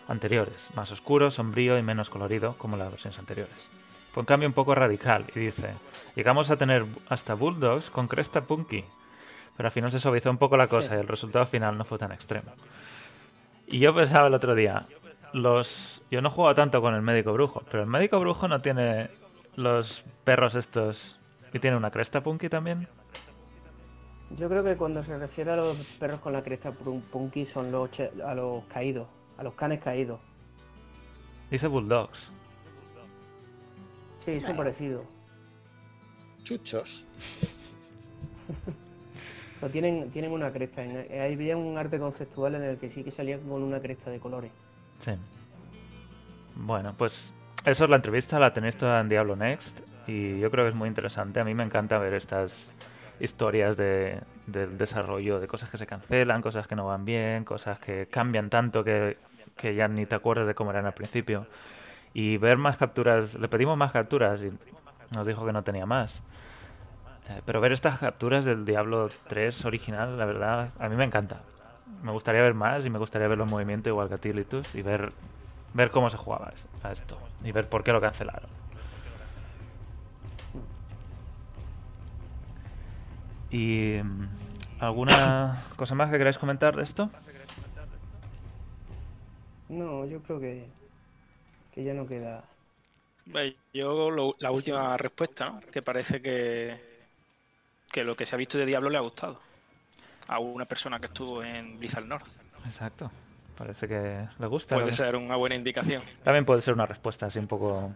[0.08, 3.56] anteriores, más oscuro, sombrío y menos colorido como las versiones anteriores.
[4.12, 5.74] Fue un cambio un poco radical y dice,
[6.16, 8.84] llegamos a tener hasta Bulldogs con cresta punky,
[9.56, 11.96] pero al final se suavizó un poco la cosa y el resultado final no fue
[11.96, 12.52] tan extremo.
[13.66, 14.84] Y yo pensaba el otro día,
[15.32, 15.66] los
[16.10, 19.08] yo no juego tanto con el médico brujo, pero el médico brujo no tiene
[19.56, 20.96] los perros estos
[21.52, 22.86] y tiene una cresta punky también.
[24.36, 27.72] Yo creo que cuando se refiere a los perros con la cresta pun- punky son
[27.72, 29.06] los che- a los caídos,
[29.38, 30.20] a los canes caídos.
[31.50, 32.18] Dice Bulldogs.
[34.18, 35.04] Sí, son parecidos.
[36.44, 37.04] chuchos.
[39.60, 40.84] Pero tienen, tienen una cresta.
[40.84, 44.10] En, eh, había un arte conceptual en el que sí que salía con una cresta
[44.10, 44.52] de colores.
[45.04, 45.12] Sí.
[46.58, 47.12] Bueno, pues
[47.64, 49.68] eso es la entrevista, la tenéis toda en Diablo Next
[50.08, 51.38] y yo creo que es muy interesante.
[51.38, 52.50] A mí me encanta ver estas
[53.20, 57.78] historias de, del desarrollo, de cosas que se cancelan, cosas que no van bien, cosas
[57.78, 59.18] que cambian tanto que,
[59.56, 61.46] que ya ni te acuerdas de cómo eran al principio.
[62.12, 64.50] Y ver más capturas, le pedimos más capturas y
[65.14, 66.10] nos dijo que no tenía más.
[67.28, 71.42] Eh, pero ver estas capturas del Diablo 3 original, la verdad, a mí me encanta.
[72.02, 74.66] Me gustaría ver más y me gustaría verlo en movimiento igual que a ti, Litus,
[74.74, 75.12] y ver,
[75.74, 76.52] ver cómo se jugaba
[76.82, 78.50] a esto y ver por qué lo cancelaron.
[83.50, 84.28] ¿Y mm,
[84.80, 87.10] alguna cosa más que queráis comentar de esto?
[89.68, 90.66] No, yo creo que,
[91.74, 92.44] que ya no queda
[93.72, 95.60] Yo lo- la última respuesta, ¿no?
[95.60, 96.80] Que parece que,
[97.92, 99.40] que lo que se ha visto de Diablo le ha gustado.
[100.28, 102.26] A una persona que estuvo en Blizzard North.
[102.66, 103.10] Exacto.
[103.58, 104.76] Parece que le gusta.
[104.76, 104.92] Puede ¿no?
[104.92, 106.00] ser una buena indicación.
[106.22, 107.92] También puede ser una respuesta así un poco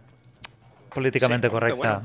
[0.93, 2.03] políticamente Sí, correcta.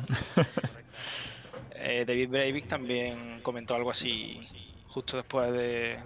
[1.80, 4.40] Eh, David Breivik también comentó algo así
[4.88, 5.96] justo después de,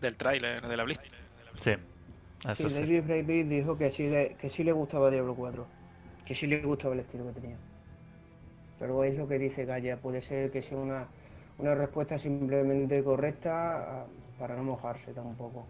[0.00, 1.00] del tráiler de la Blitz.
[1.64, 1.72] sí.
[2.56, 2.62] Sí.
[2.64, 5.66] David Breivik dijo que sí, le, que sí le gustaba Diablo 4.
[6.24, 7.56] Que sí le gustaba el estilo que tenía.
[8.78, 9.96] Pero es lo que dice Gaia.
[9.96, 11.06] Puede ser que sea una,
[11.58, 14.06] una respuesta simplemente correcta ah,
[14.38, 15.66] para no mojarse tampoco.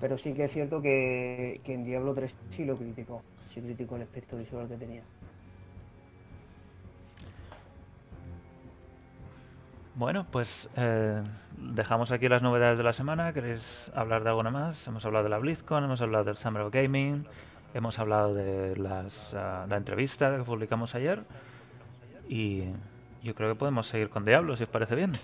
[0.00, 3.22] Pero sí que es cierto que, que en Diablo 3 sí lo criticó.
[3.54, 5.02] Sí criticó el aspecto visual que tenía.
[9.96, 11.22] Bueno, pues eh,
[11.56, 13.32] dejamos aquí las novedades de la semana.
[13.32, 13.62] ¿Queréis
[13.94, 14.76] hablar de alguna más?
[14.86, 17.26] Hemos hablado de la BlizzCon, hemos hablado del Summer of Gaming,
[17.72, 21.22] hemos hablado de las, ah, la entrevista que publicamos ayer.
[22.28, 22.64] Y
[23.22, 25.18] yo creo que podemos seguir con Diablo, si os parece bien.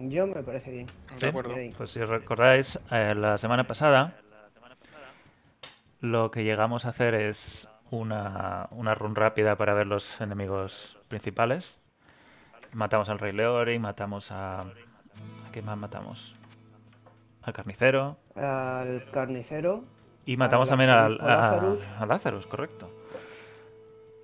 [0.00, 0.86] Yo me parece bien.
[1.10, 1.54] Sí, De acuerdo.
[1.76, 4.14] Pues si os recordáis, eh, la semana pasada
[6.00, 7.36] lo que llegamos a hacer es
[7.90, 10.72] una, una run rápida para ver los enemigos
[11.08, 11.64] principales.
[12.72, 14.62] Matamos al Rey Leori, matamos a...
[14.62, 16.18] ¿A quién más matamos?
[17.42, 18.16] Al Carnicero.
[18.34, 19.84] Al carnicero.
[20.24, 21.82] Y matamos Al también al, Lazarus, a, a Lazarus.
[22.00, 22.90] a Lazarus, correcto.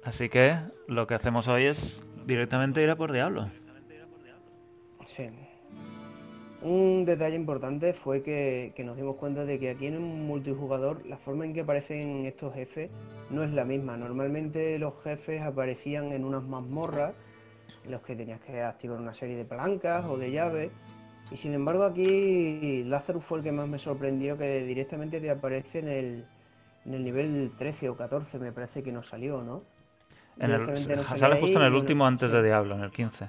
[0.05, 1.79] Así que lo que hacemos hoy es
[2.27, 3.51] directamente ir a por Diablo.
[5.05, 5.29] Sí.
[6.61, 11.07] Un detalle importante fue que, que nos dimos cuenta de que aquí en un multijugador
[11.07, 12.91] la forma en que aparecen estos jefes
[13.31, 13.97] no es la misma.
[13.97, 17.15] Normalmente los jefes aparecían en unas mazmorras
[17.85, 20.73] en los que tenías que activar una serie de palancas o de llaves.
[21.31, 25.79] Y sin embargo aquí Lazarus fue el que más me sorprendió que directamente te aparece
[25.79, 26.25] en el,
[26.87, 29.63] en el nivel 13 o 14 me parece que nos salió, ¿no?
[30.41, 30.63] En el,
[30.97, 32.37] nos sale ahí justo en el no- último antes sí.
[32.37, 33.29] de Diablo, en el 15.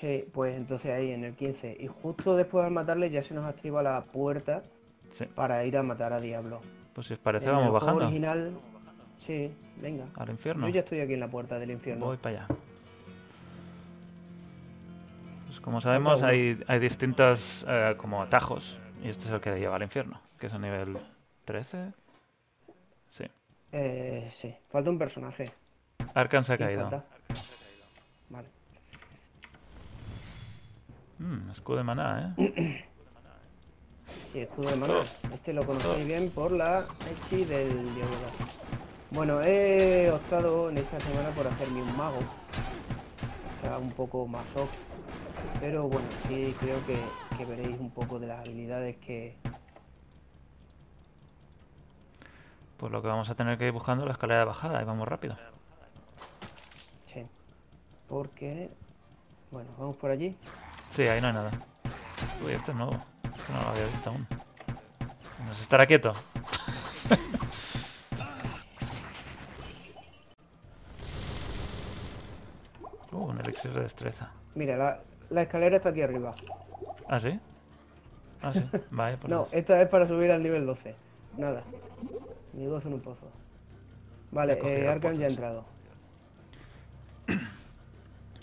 [0.00, 1.76] Sí, pues entonces ahí en el 15.
[1.80, 4.62] Y justo después al matarle ya se nos activa la puerta
[5.18, 5.24] Sí.
[5.34, 6.60] para ir a matar a Diablo.
[6.94, 8.52] Pues si os parece, En vamos el juego bajando original,
[9.20, 10.04] sí, venga.
[10.16, 10.66] al infierno.
[10.68, 12.04] Yo ya estoy aquí en la puerta del infierno.
[12.06, 12.46] Voy para allá.
[15.46, 18.62] Pues como sabemos, hay, hay distintos eh, como atajos.
[19.02, 20.98] Y este es el que lleva al infierno, que es a nivel
[21.46, 21.92] 13.
[23.16, 23.24] Sí.
[23.72, 25.50] Eh, sí, falta un personaje.
[26.14, 26.90] Arkan se ha ¿Quién caído.
[26.90, 27.04] falta?
[28.30, 28.48] Vale.
[31.18, 32.82] Mm, escudo de maná, ¿eh?
[34.32, 35.10] Sí, escudo de maná.
[35.30, 38.32] Este lo conocéis bien por la Echi del Diablo.
[39.10, 42.22] Bueno, he optado en esta semana por hacerme un mago.
[43.54, 44.70] Está un poco más off.
[45.58, 49.36] Pero bueno, sí creo que, que veréis un poco de las habilidades que,
[52.76, 54.84] Pues lo que vamos a tener que ir buscando es la escalera de bajada y
[54.84, 55.36] vamos rápido.
[57.06, 57.26] Sí.
[58.08, 58.70] Porque.
[59.50, 60.36] Bueno, vamos por allí.
[60.96, 61.50] Sí, ahí no hay nada.
[62.42, 62.94] Uy, esto es nuevo.
[62.94, 64.26] Esto no lo había visto aún.
[65.46, 66.12] ¿Nos estará quieto?
[73.12, 74.30] uh, un elixir de destreza.
[74.54, 76.34] Mira, la, la escalera está aquí arriba.
[77.10, 77.38] ¿Ah, sí?
[78.40, 78.64] Ah, sí.
[78.90, 80.96] Vale, pues No, esta es para subir al nivel 12.
[81.36, 81.62] Nada.
[82.54, 83.30] Mi gozo en un pozo.
[84.30, 85.18] Vale, eh, pozos.
[85.18, 85.66] ya ha entrado.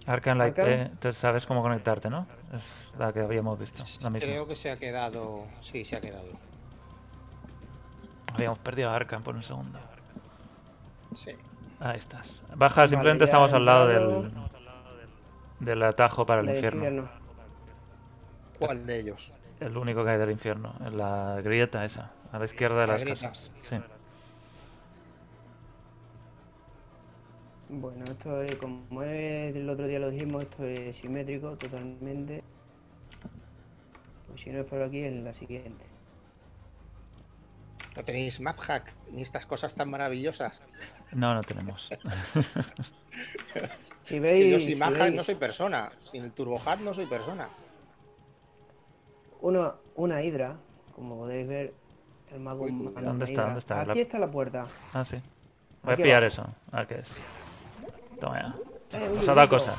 [0.06, 0.74] Arcan Light, Arcan.
[0.74, 2.28] eh, te sabes cómo conectarte, ¿no?
[2.54, 3.84] Es la que habíamos visto.
[4.02, 4.28] La misma.
[4.28, 5.44] Creo que se ha quedado.
[5.62, 6.32] Sí, se ha quedado.
[8.34, 9.80] Habíamos perdido a Arcan por un segundo.
[11.16, 11.32] Sí.
[11.80, 12.28] Ahí estás.
[12.56, 14.32] Baja, simplemente estamos al lado del,
[15.60, 17.10] del atajo para el Del infierno.
[18.60, 19.32] ¿Cuál de ellos?
[19.60, 22.94] El único que hay del infierno, en la grieta esa, a la izquierda de La
[22.94, 23.30] las grieta.
[23.30, 23.52] casas.
[23.70, 23.76] Sí.
[27.70, 32.44] Bueno, esto es como es, el otro día lo dijimos, esto es simétrico totalmente.
[34.28, 35.86] Pues si no es por aquí, en la siguiente.
[37.96, 40.62] ¿No tenéis map hack ni estas cosas tan maravillosas?
[41.12, 41.90] No, no tenemos.
[44.06, 45.92] Si Que veis, yo sin si map hack veis no soy persona.
[46.02, 47.48] Sin el turbo hack no soy persona.
[49.40, 50.58] una, una hidra,
[50.96, 51.74] como podéis ver,
[52.34, 52.72] el mago Uy.
[52.72, 53.44] ¿Dónde está?
[53.46, 53.82] ¿Dónde está?
[53.82, 54.66] Aquí La- está la puerta.
[54.94, 55.22] ah, sí.
[55.84, 56.42] Voy a pillar abajo.
[56.42, 56.56] eso.
[56.72, 57.08] A ver qué es.
[58.20, 58.98] Toma ya.
[58.98, 59.76] Eh, Os ha dado cosas.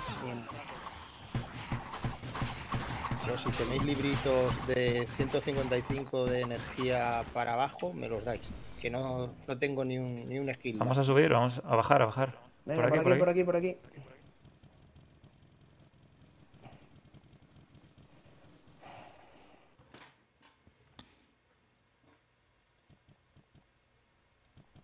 [3.25, 8.49] Pero si tenéis libritos de 155 de energía para abajo, me los dais.
[8.81, 10.79] Que no, no tengo ni un, ni un skill.
[10.79, 12.39] Vamos a subir, vamos a bajar, a bajar.
[12.67, 13.19] Venga, por aquí, por aquí.
[13.19, 13.77] por aquí, por aquí.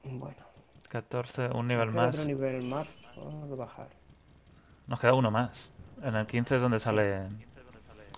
[0.05, 0.45] Bueno,
[0.91, 2.09] 14, un nivel más.
[2.09, 2.89] otro nivel más.
[3.17, 3.87] Vamos a bajar.
[4.87, 5.51] Nos queda uno más.
[6.03, 7.29] En el 15 es donde sale.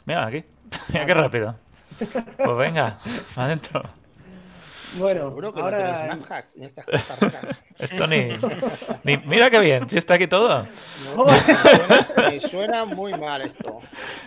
[0.07, 0.45] Mira, aquí.
[0.89, 1.55] Mira qué rápido.
[1.99, 2.99] Pues venga,
[3.37, 3.83] adentro.
[4.97, 7.45] Bueno, Seguro que ahora no tienes snaphack ni estas cosas raras.
[7.79, 8.29] Esto ni,
[9.05, 10.65] ni- Mira qué bien, si está aquí todo.
[10.65, 13.81] Me suena, me suena muy mal esto.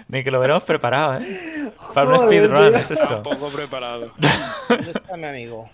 [0.08, 1.71] Ni que lo hubiéramos preparado, ¿eh?
[1.93, 3.21] Para un speedrun es esto.
[3.23, 4.12] Poco preparado.
[4.69, 5.69] ¿Dónde está mi amigo?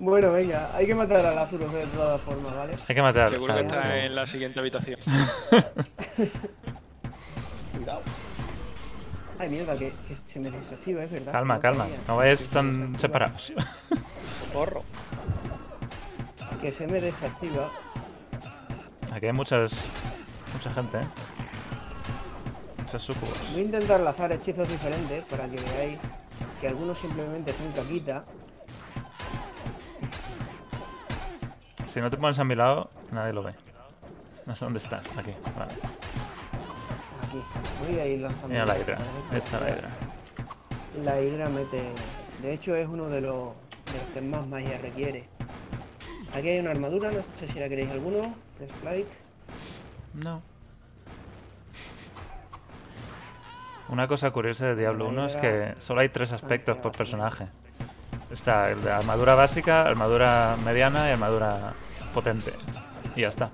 [0.00, 2.72] Bueno, venga, hay que matar al Lazarus de todas formas, ¿vale?
[2.88, 3.28] Hay que matar.
[3.28, 4.98] Seguro que está en la siguiente habitación.
[7.76, 8.00] Cuidado.
[9.38, 11.32] Ay, mierda, que, que se me desactiva, es verdad.
[11.32, 11.84] Calma, No calma.
[12.06, 12.32] sabía.
[12.32, 13.52] No se tan separados.
[14.52, 14.82] Corro.
[16.60, 17.68] Que se me desactiva.
[19.12, 19.70] Aquí hay muchas.
[20.54, 21.06] Mucha gente, ¿eh?
[22.84, 23.38] Muchos sucubos.
[23.52, 25.98] Voy a intentar lanzar hechizos diferentes para que veáis
[26.60, 28.24] que algunos simplemente son caquita.
[31.92, 33.54] Si no te pones a mi lado, nadie lo ve.
[34.46, 35.04] No sé dónde estás.
[35.18, 35.32] Aquí.
[35.58, 35.72] Vale.
[37.26, 37.42] Aquí.
[37.84, 38.48] Voy a ir lanzando.
[38.48, 38.96] Mira la hidra.
[38.96, 39.88] a ver, Echa la hidra.
[41.04, 41.82] La hidra mete.
[42.42, 43.54] De hecho, es uno de los,
[43.92, 45.28] de los que más magia requiere.
[46.34, 48.34] Aquí hay una armadura, no sé si la queréis alguno.
[48.58, 49.06] Breastplate.
[50.14, 50.42] No.
[53.88, 57.48] Una cosa curiosa de Diablo 1 es que solo hay tres aspectos por personaje.
[58.30, 61.72] Está el de armadura básica, armadura mediana y armadura
[62.14, 62.52] potente.
[63.16, 63.50] Y ya está.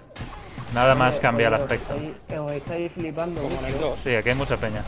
[0.74, 1.94] Nada más Oye, cambia el aspecto.
[1.94, 3.78] estáis- Os estáis flipando mucho.
[3.80, 4.00] 2.
[4.00, 4.82] Sí, aquí hay mucha peña.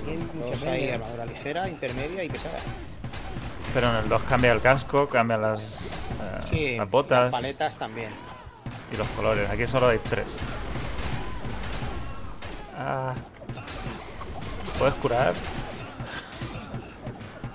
[0.00, 0.94] Aquí hay mucha Dos hay peña.
[0.94, 2.58] armadura ligera, intermedia y pesada.
[3.72, 5.66] Pero en el 2 cambia el casco, cambian las, eh,
[6.44, 8.10] Sí, las botas las paletas también.
[8.92, 9.48] y los colores.
[9.48, 10.26] Aquí solo hay tres.
[12.78, 13.14] Ah.
[14.78, 15.32] ¿Puedes curar?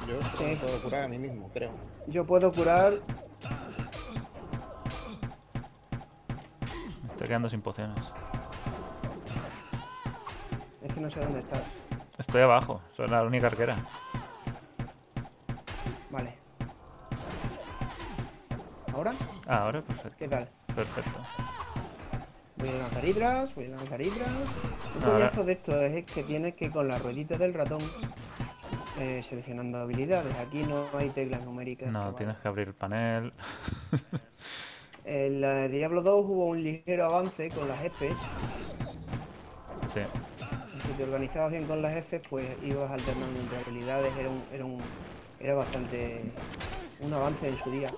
[0.08, 0.44] Yo Sí.
[0.46, 1.72] me puedo curar a mí mismo, creo.
[2.08, 2.94] Yo puedo curar.
[7.04, 7.98] Me estoy quedando sin pociones.
[10.82, 11.62] Es que no sé dónde estás.
[12.18, 13.78] Estoy abajo, soy la única arquera.
[16.10, 16.34] Vale.
[18.94, 19.12] ¿Ahora?
[19.46, 20.18] Ah, ahora perfecto.
[20.18, 20.50] ¿Qué tal?
[20.74, 21.20] Perfecto.
[22.56, 24.30] Voy a lanzar hidras, voy a lanzar hidras.
[24.96, 27.80] Un coñazo de esto es que tienes que con la ruedita del ratón
[29.00, 30.36] eh, seleccionando habilidades.
[30.36, 31.92] Aquí no hay teclas numéricas.
[31.92, 32.42] No, que tienes vale.
[32.42, 33.34] que abrir el panel.
[35.06, 38.14] En la Diablo 2 hubo un ligero avance con las Fs.
[39.94, 40.02] sí.
[40.82, 44.18] Si te organizabas bien con las Fs, pues ibas alternando entre habilidades.
[44.18, 44.82] Era, un, era, un,
[45.40, 46.22] era bastante
[47.00, 47.90] un avance en su día.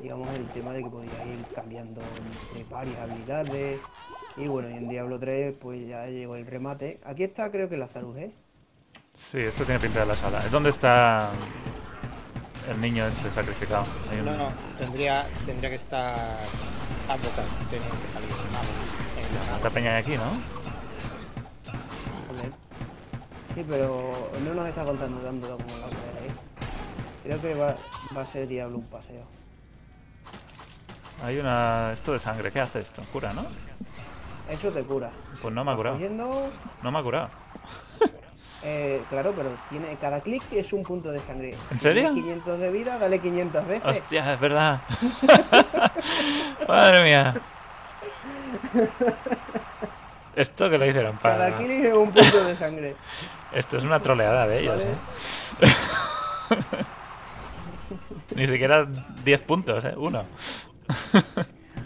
[0.00, 2.02] Digamos, el tema de que podías ir cambiando
[2.50, 3.80] entre varias habilidades.
[4.36, 7.00] Y bueno, y en Diablo 3 pues ya llegó el remate.
[7.04, 8.30] Aquí está creo que Lazarus, ¿eh?
[9.32, 10.44] Sí, esto tiene pinta de la sala.
[10.44, 11.32] ¿Es donde está
[12.68, 13.86] el niño este sacrificado?
[14.10, 16.50] Hay un- No, no, tendría, tendría que estar
[17.08, 18.34] Advocat, tenía que salir.
[18.52, 18.76] Vamos,
[19.16, 20.36] en la Esta peña de aquí, ¿no?
[22.28, 22.52] Joder.
[23.54, 26.32] Sí, pero no nos está contando tanto como la otra vez, ¿eh?
[27.22, 27.78] Creo que va,
[28.14, 29.24] va a ser Diablo un paseo.
[31.22, 31.92] Hay una...
[31.94, 33.02] Esto de sangre, ¿qué hace esto?
[33.12, 33.46] Cura, ¿no?
[34.50, 35.10] Eso te cura.
[35.40, 35.96] Pues no me ha curado.
[35.96, 37.41] Cogiendo, No me ha curado.
[38.64, 41.54] Eh, claro, pero tiene cada clic es un punto de sangre.
[41.70, 42.02] ¿En serio?
[42.12, 43.84] Tienes 500 de vida, dale 500 veces.
[43.84, 44.80] Hostia, es verdad.
[46.68, 47.34] Madre mía.
[50.36, 51.58] Esto que lo hicieron Cada para...
[51.58, 52.96] clic es un punto de sangre.
[53.52, 55.72] Esto es una troleada de ellos, Vale.
[55.72, 55.76] ¿eh?
[58.36, 58.86] Ni siquiera
[59.24, 59.92] 10 puntos, ¿eh?
[59.96, 60.24] Uno.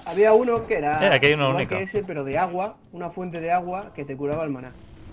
[0.05, 1.74] Había uno que era Eh, aquí hay uno único.
[1.74, 4.70] que ese, pero de agua, una fuente de agua que te curaba el maná.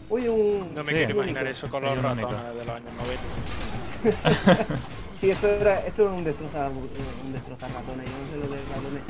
[0.10, 0.70] Oye, un...
[0.76, 0.98] No me Sí.
[0.98, 1.58] quiero imaginar único.
[1.58, 2.94] eso con los ratones de los años
[4.04, 4.78] 90.
[5.24, 8.06] Sí, esto era, esto era un destrozar, un destrozar ratones.
[8.10, 9.04] Yo no sé lo de ratones.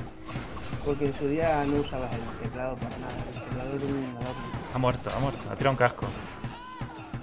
[0.86, 3.14] Porque en su día no usabas el teclado para nada.
[3.34, 4.44] El teclado era un adorno.
[4.76, 5.40] Ha muerto, ha muerto.
[5.52, 6.06] Ha tirado un casco.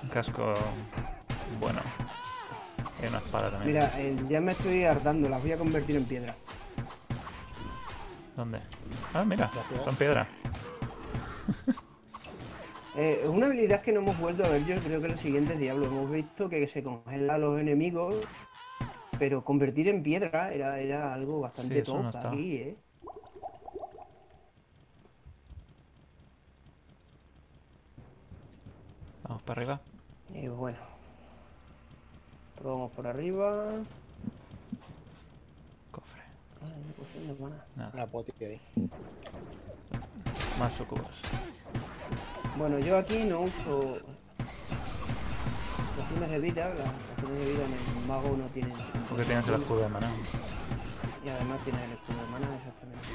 [0.03, 0.55] Un casco...
[1.61, 1.79] Bueno.
[3.01, 3.75] Y una espada también.
[3.75, 6.35] Mira, eh, ya me estoy hartando, las voy a convertir en piedra.
[8.37, 8.59] ¿Dónde?
[9.14, 9.49] Ah, mira.
[9.85, 10.27] Son piedra.
[12.97, 15.20] Eh, es una habilidad que no hemos vuelto a ver, yo creo que en los
[15.20, 15.88] siguientes diablos.
[15.88, 18.14] Hemos visto que se congela a los enemigos,
[19.18, 22.76] pero convertir en piedra era, era algo bastante Sí, no aquí, ¿eh?
[29.22, 29.80] Vamos para arriba.
[30.34, 30.78] Y bueno.
[32.57, 33.66] Probamos por arriba.
[35.93, 36.22] Cofre.
[36.61, 37.64] Ay, una mana.
[37.76, 37.91] Nada.
[37.95, 38.61] Una poti ahí.
[40.59, 41.07] Más sucubos.
[42.57, 43.98] Bueno, yo aquí no uso
[45.96, 46.68] pociones de vida.
[46.74, 48.72] Las pociones de vida en el mago no tienen.
[49.09, 50.09] Porque tienes el escudo de maná.
[51.24, 53.09] Y además tiene el escudo de mana, exactamente.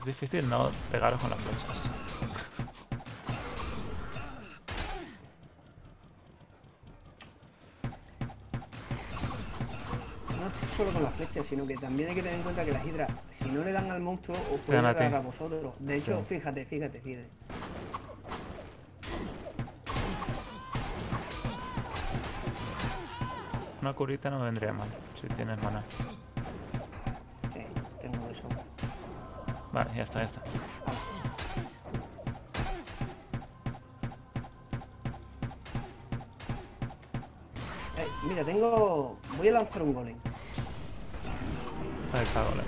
[0.00, 1.91] Es difícil no pegaros con las flechas.
[10.42, 12.84] No solo con las flechas, sino que también hay que tener en cuenta que las
[12.84, 15.74] hidras, si no le dan al monstruo, os pueden a dar a vosotros.
[15.78, 16.34] De hecho, Sí.
[16.34, 17.28] fíjate, fíjate, fíjate.
[23.80, 24.88] Una curita no me vendría mal,
[25.20, 25.84] si tienes mana.
[27.52, 27.60] Sí,
[28.00, 28.48] tengo eso.
[29.72, 30.42] Vale, ya está, ya está.
[37.96, 39.16] Eh, mira, tengo...
[39.36, 40.31] Voy a lanzar un golem.
[42.12, 42.64] Ahí está, golem.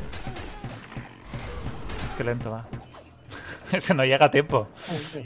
[2.17, 2.65] Qué lento va.
[3.73, 4.69] Es que no llega a tiempo.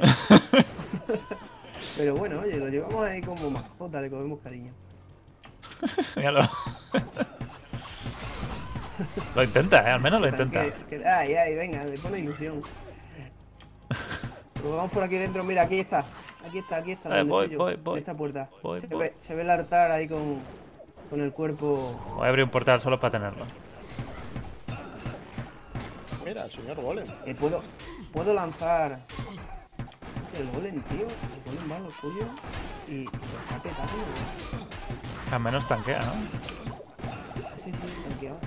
[1.97, 4.73] Pero bueno, oye, lo llevamos ahí como mascota, le cogemos cariño.
[6.17, 6.49] Míralo.
[9.35, 9.91] lo intenta, ¿eh?
[9.93, 10.63] Al menos lo intenta.
[10.63, 12.61] Que- que- ay, ay, venga, le pone ilusión.
[13.89, 16.05] Pues vamos por aquí dentro, mira, aquí está.
[16.47, 17.21] Aquí está, aquí está.
[17.21, 17.99] Eh, voy, voy, voy.
[18.01, 18.49] Esta puerta.
[18.63, 18.99] Voy, se, voy.
[19.01, 20.41] Ve, se ve el altar ahí con,
[21.11, 22.01] con el cuerpo.
[22.17, 23.45] Voy a abrir un portal solo para tenerlo.
[26.29, 27.07] Mira, el señor Golem.
[27.25, 27.63] Eh, puedo,
[28.13, 28.99] puedo lanzar
[30.39, 31.07] el golem, tío.
[31.07, 32.27] El golem va a lo suyo
[32.87, 33.95] y, lo está petando.
[35.33, 36.13] Al menos tanquea, ¿no?
[37.65, 38.39] Sí, sí, tanqueado.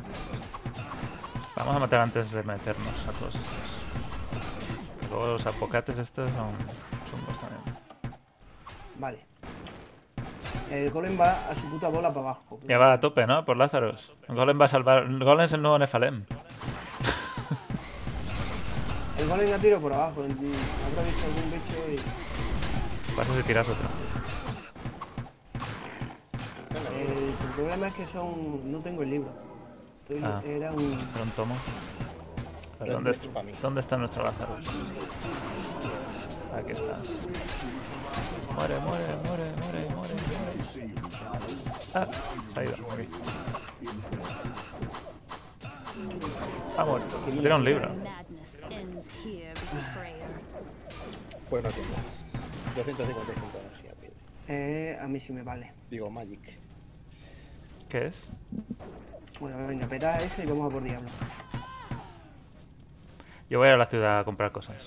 [1.56, 5.10] Vamos a matar antes de meternos a todos estos.
[5.10, 6.52] Luego los apocates estos son
[7.10, 7.78] chungos también.
[9.00, 9.26] Vale.
[10.70, 12.60] El golem va a su puta bola para abajo.
[12.68, 13.44] Ya va a tope, ¿no?
[13.44, 14.00] Por Lazarus.
[14.28, 15.08] Golem va a salvar...
[15.18, 16.26] Golem es el nuevo Nefalem.
[19.22, 20.24] El golem a tiro por abajo.
[20.24, 23.16] en- Habrá visto algún bicho y.
[23.16, 23.88] Pasa si tiras otro.
[26.96, 28.72] El, el problema es que son.
[28.72, 29.30] No tengo el libro.
[30.04, 30.42] Estoy- Ah.
[30.46, 30.82] Era un.
[31.14, 31.56] Era un tomo.
[32.80, 33.52] Pero ¿dónde, es para mí.
[33.62, 34.68] ¿Dónde está nuestro Lazarus?
[36.58, 36.98] Aquí está.
[38.56, 40.16] Muere, muere, muere, muere, muere, muere.
[41.94, 42.08] Ah,
[42.54, 42.74] se ha ido.
[42.92, 43.08] Aquí.
[46.78, 47.16] Ha muerto.
[47.26, 47.90] Tiene un libro.
[48.42, 50.42] Madness ends here, betrayer.
[51.48, 51.94] Pues no tengo.
[52.76, 54.14] 255 de energía pide.
[54.48, 55.72] Eh, a mí sí me vale.
[55.92, 56.58] Digo, Magic.
[57.90, 58.16] ¿Qué es?
[59.40, 61.10] Bueno, venga, peta ese y vamos a por diablo.
[63.50, 64.78] Yo voy a la ciudad a comprar cosas.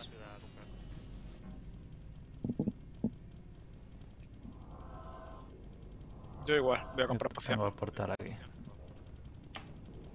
[6.46, 7.54] Yo igual, voy a comprar poción.
[7.56, 8.30] Tengo el portal aquí.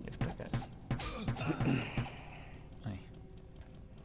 [0.05, 1.98] ¿Y este qué es?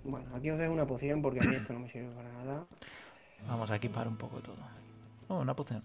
[0.04, 2.66] Bueno, aquí os dejo una poción porque a mí esto no me sirve para nada.
[3.48, 4.56] Vamos a equipar un poco todo.
[5.28, 5.82] Oh, una poción.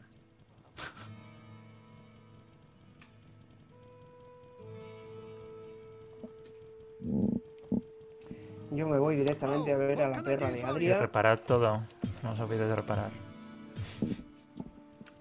[8.71, 10.99] Yo me voy directamente a ver a la perra de Y Adria.
[10.99, 11.81] reparar todo.
[12.21, 13.09] No os olvidéis de reparar.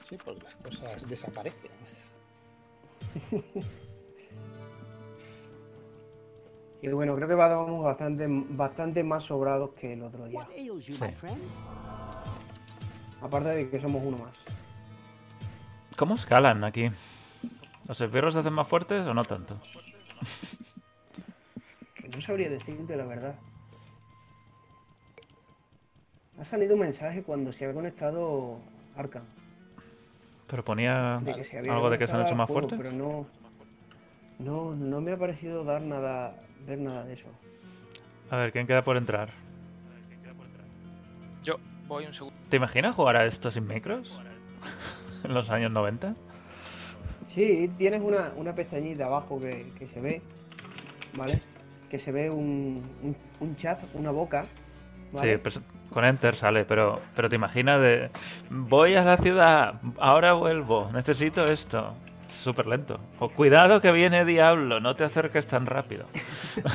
[0.09, 1.71] Sí, porque las cosas desaparecen.
[6.81, 10.47] Y bueno, creo que vamos bastante, bastante más sobrados que el otro día.
[13.21, 14.35] Aparte de que somos uno más.
[15.97, 16.91] ¿Cómo escalan aquí?
[17.89, 19.59] ¿Los esbirros se hacen más fuertes o no tanto?
[22.15, 23.35] No sabría decirte la verdad.
[26.41, 28.59] Ha salido un mensaje cuando se ha conectado
[28.97, 29.25] Arkham.
[30.47, 32.79] Pero ponía De había algo de que se han hecho más fuertes.
[32.79, 33.27] Pero no,
[34.39, 36.35] no, no me ha parecido dar nada,
[36.67, 37.29] ver nada de eso.
[38.31, 39.31] A ver, ¿quién queda por entrar?
[41.43, 41.57] Yo
[41.87, 42.37] voy un segundo.
[42.51, 44.11] ¿Te imaginas jugar a esto sin micros?
[45.25, 46.15] en los años 90.
[47.25, 50.23] Sí, tienes una, una pestañita abajo que, que se ve,
[51.15, 51.41] ¿vale?
[51.91, 54.47] Que se ve un, un, un chat, una boca,
[55.13, 55.37] ¿vale?
[55.37, 55.59] Sí, pues
[55.93, 58.11] con Enter sale, pero, pero te imaginas de...
[58.51, 61.95] Voy a la ciudad, ahora vuelvo, necesito esto.
[62.45, 62.99] Súper lento.
[63.19, 66.07] O cuidado que viene Diablo, no te acerques tan rápido.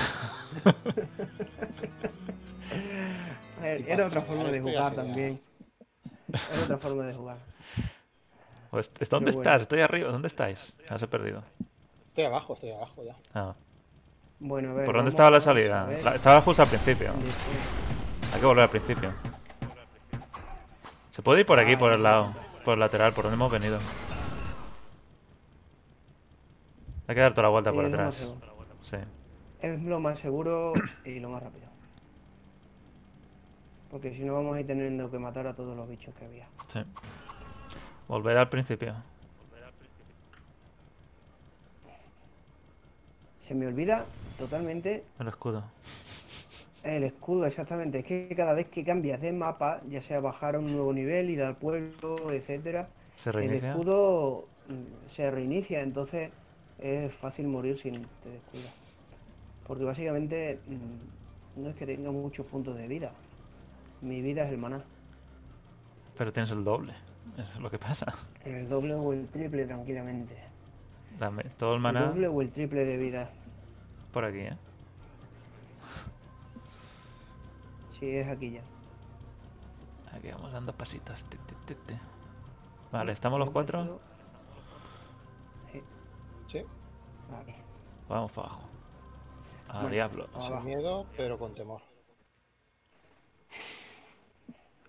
[3.64, 5.40] Era otra forma de jugar también.
[6.52, 7.38] Era otra forma de jugar.
[8.72, 9.50] Pues, ¿Dónde bueno.
[9.50, 9.62] estás?
[9.64, 10.58] Estoy arriba, ¿dónde estáis?
[10.90, 11.44] Ya os he perdido.
[12.08, 13.16] Estoy abajo, estoy abajo ya.
[13.34, 13.54] Ah,
[14.40, 14.86] Bueno, a ver.
[14.86, 15.88] ¿Por dónde estaba la salida?
[16.04, 17.12] La- estaba justo al principio.
[18.34, 19.12] Hay que volver al principio.
[21.16, 22.34] Se puede ir por aquí, por el lado,
[22.66, 23.78] por el lateral, por donde hemos venido.
[27.08, 28.16] Hay que dar toda la vuelta por Sí, lo atrás.
[28.90, 28.98] Sí.
[29.62, 30.74] Es lo más seguro
[31.06, 31.68] y lo más rápido.
[33.92, 36.48] Porque si no vamos a ir teniendo que matar a todos los bichos que había.
[36.74, 36.80] Sí.
[38.08, 38.96] Volver al principio.
[43.48, 44.06] Se me olvida
[44.38, 45.64] totalmente El escudo.
[46.84, 48.00] el escudo, exactamente.
[48.00, 51.30] Es que cada vez que cambias de mapa, ya sea bajar a un nuevo nivel,
[51.30, 52.88] ir al pueblo, etcétera,
[53.24, 56.32] Se el escudo mm, se reinicia, entonces
[56.84, 58.74] es fácil morir si te descuidas.
[59.66, 63.12] Porque básicamente mm, no es que tenga muchos puntos de vida.
[64.02, 64.84] Mi vida es el maná.
[66.18, 66.94] Pero tienes el doble.
[67.38, 68.14] Eso es lo que pasa.
[68.44, 70.36] El doble o el triple tranquilamente.
[71.18, 73.30] Dame todo el El maná doble o el triple de vida.
[74.12, 74.58] por aquí, ¿eh?
[77.98, 78.62] Si es aquí ya.
[80.14, 81.18] Aquí vamos dando pasitos.
[82.92, 84.00] Vale, ¿estamos los cuatro?
[87.32, 87.56] Vale.
[88.10, 88.64] Vamos para abajo.
[89.70, 90.28] A Bueno, diablo.
[90.34, 90.62] sin abajo.
[90.64, 91.82] miedo, pero con temor.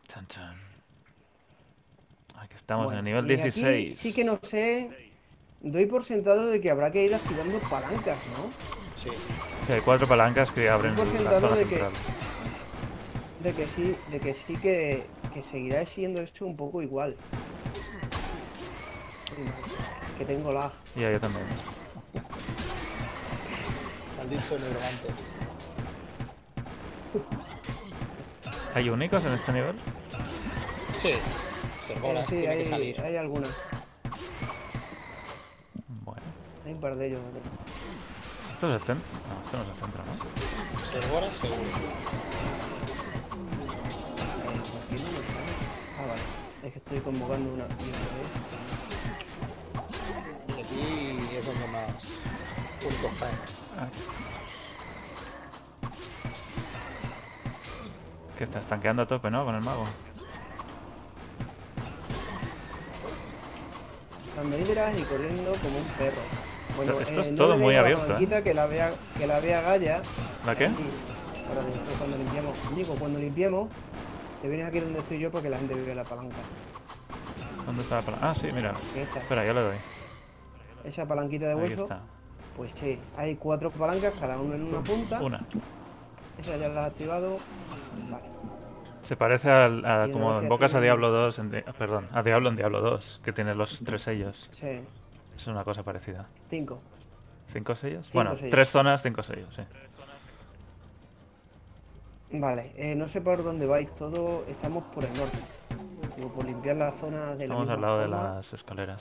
[0.08, 0.60] Chan, chan.
[2.36, 3.96] Aquí estamos Bueno, en el nivel y aquí 16.
[3.98, 5.12] sí que no sé.
[5.60, 8.50] Doy por sentado de que habrá que ir activando palancas, ¿no?
[9.00, 9.08] Sí,
[9.66, 11.82] Sí, hay cuatro palancas que abren por la sentado de que-.
[13.42, 17.16] De que sí, de que sí que, que seguirá siendo esto un poco igual.
[20.18, 20.70] Que tengo la.
[20.96, 21.44] Ya, yo también.
[24.18, 25.08] Maldito negrogante.
[28.74, 29.76] ¿Hay únicos en este nivel?
[31.00, 31.12] Sí,
[31.86, 33.00] Sergolas Eh, sí, tiene hay, que salir.
[33.00, 33.50] hay algunas.
[36.04, 36.22] Bueno.
[36.64, 37.20] Hay un par de ellos.
[38.54, 39.04] ¿Esto es el centro?
[39.28, 40.90] No, esto no es el centro, ¿no?
[41.00, 41.60] Sergolas seguro.
[41.60, 41.68] Eh.
[45.98, 46.22] Ah, vale.
[46.64, 47.64] Es que estoy convocando una.
[51.68, 51.90] Más
[52.82, 53.10] puntos.
[53.78, 53.88] Ah.
[58.38, 59.44] Que estás tanqueando a tope, ¿no?
[59.44, 59.84] Con el mago.
[64.36, 66.22] Dando hidras y corriendo como un perro.
[66.76, 68.42] Bueno, Esto- esto es no todo muy abierto, ¿eh?
[68.42, 70.02] Que la vea, que la vea Gaya.
[70.44, 70.68] ¿La qué?
[70.68, 73.68] Después cuando limpiemos, digo, cuando limpiemos,
[74.42, 76.36] te vienes aquí donde estoy yo para que la gente vea la palanca.
[77.64, 78.30] ¿Dónde está la palanca?
[78.30, 78.72] Ah, sí, mira.
[78.96, 79.76] Espera, yo le doy.
[80.84, 81.88] Esa palanquita de hueso,
[82.56, 85.20] pues sí, hay cuatro palancas, cada una en una punta.
[85.20, 85.40] Una.
[86.38, 87.38] Esa ya la has activado.
[88.10, 88.24] Vale.
[89.08, 92.80] Se parece al, a como invocas a Diablo 2, en perdón, a Diablo en Diablo
[92.80, 94.34] 2, que tiene los tres sellos.
[94.52, 94.80] Sí,
[95.36, 96.26] Es una cosa parecida.
[96.48, 96.80] cinco.
[97.52, 98.04] ¿Cinco sellos?
[98.06, 98.50] Cinco bueno, sellos.
[98.50, 99.62] tres zonas, cinco sellos, sí.
[102.32, 105.38] Vale, eh, no sé por dónde vais, todo estamos por el norte.
[106.16, 109.00] Digo, por limpiar la zona de la Estamos al lado de las escaleras.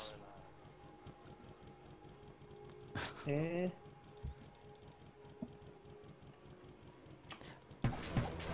[3.27, 3.71] Eh,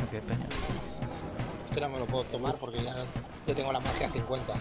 [0.02, 0.48] Ok, peña.
[1.66, 2.96] Este no me lo puedo tomar porque ya,
[3.46, 4.54] ya tengo la magia 50.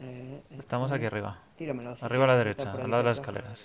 [0.00, 1.38] eh, eh, Estamos aquí arriba.
[1.56, 1.96] Tíramelo.
[1.96, 3.58] si Arriba a la derecha, al lado de las escaleras.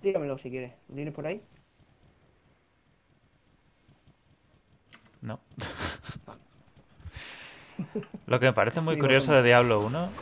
[0.00, 0.72] Tíramelo si quieres.
[0.88, 1.42] ¿Lo tienes por ahí?
[5.22, 5.40] No.
[8.26, 10.12] Lo que me parece muy curioso de Diablo 1,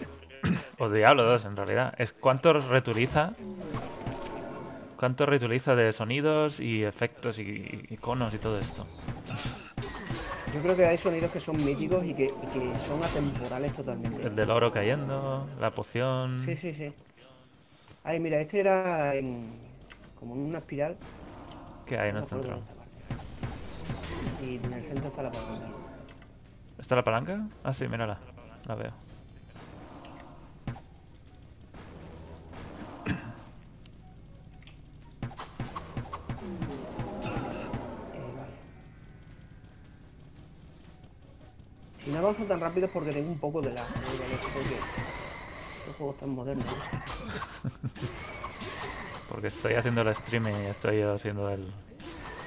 [0.78, 3.32] o Diablo 2 en realidad, es cuánto reutiliza,
[4.97, 8.87] cuánto reutiliza de sonidos y efectos y iconos y todo esto.
[10.55, 14.26] Yo creo que hay sonidos que son míticos y que, y que son atemporales totalmente.
[14.26, 16.39] El del oro cayendo, la poción...
[16.41, 16.93] Sí, sí, sí.
[18.05, 19.45] Ay, mira, este era en,
[20.18, 20.97] como en una espiral.
[21.87, 22.61] que hay en No el centro?
[24.43, 25.66] Y en el centro está la palanca.
[26.78, 27.41] ¿Está la palanca?
[27.64, 28.18] Ah, sí, mírala.
[28.66, 29.05] La veo.
[42.16, 43.68] No avanzo tan rápido porque tengo un poco de.
[43.68, 43.84] ¿Vale?
[44.54, 44.76] Porque
[45.86, 46.66] los juegos tan modernos.
[49.28, 51.72] Porque estoy haciendo el stream y estoy yo haciendo el,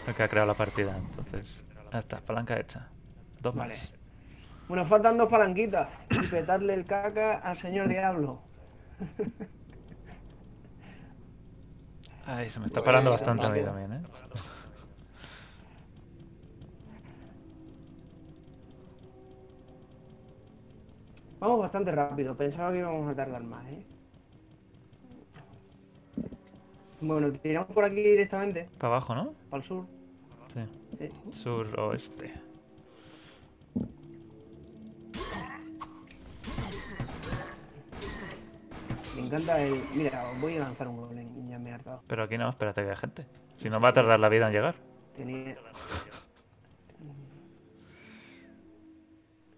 [0.07, 0.97] el que ha creado la partida.
[0.97, 1.45] Entonces,
[1.91, 2.87] ya está, palanca hecha.
[3.41, 3.67] Dos más.
[3.67, 3.81] Vale.
[4.69, 5.89] Bueno, faltan dos palanquitas.
[6.09, 8.39] Y petarle el caca al señor Diablo.
[12.25, 14.01] Ay, se me está parando bastante a mí también, ¿eh?
[21.39, 22.35] Vamos bastante rápido.
[22.35, 23.85] Pensaba que íbamos a tardar más, ¿eh?
[27.01, 29.33] Bueno, tiramos por aquí directamente, Para abajo, ¿no?
[29.49, 29.85] para el sur.
[30.53, 30.61] Sí.
[30.97, 31.31] Sí.
[31.41, 32.33] Sur oeste.
[39.15, 39.75] Me encanta el...
[39.95, 42.01] Mira, voy a lanzar un golem, ya me he hartado.
[42.07, 43.25] Pero aquí no, espérate que hay gente.
[43.61, 44.75] Si no va a tardar la vida en llegar.
[45.15, 45.55] tenía.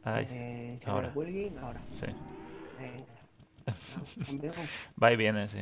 [0.03, 1.13] Ay, eh, ahora.
[1.61, 1.81] ahora.
[1.99, 2.07] Sí.
[4.25, 4.55] Campeón.
[5.01, 5.59] Va y viene, sí.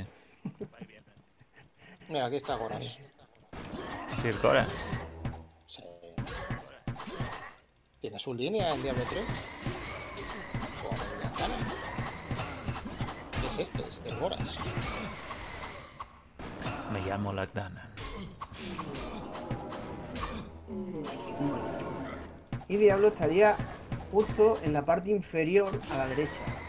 [2.08, 2.98] Mira, aquí está Goras.
[4.22, 4.66] Sir Cora.
[5.68, 5.84] Sí.
[8.00, 9.24] Tiene su línea en Diablo 3.
[10.82, 11.54] Con la cara.
[13.42, 13.90] ¿Qué es este?
[13.90, 14.58] Es el Goras.
[16.94, 17.94] Me llamo Lagdana.
[22.70, 23.56] Y Diablo estaría
[24.12, 26.60] justo en la parte inferior a la derecha.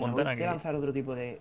[0.00, 1.40] Juntan voy a lanzar otro tipo de,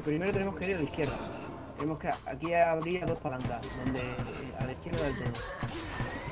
[0.00, 1.16] Eh, primero tenemos que ir a la izquierda.
[1.76, 5.42] Tenemos que aquí habría dos palancas, donde eh, a la izquierda del todo.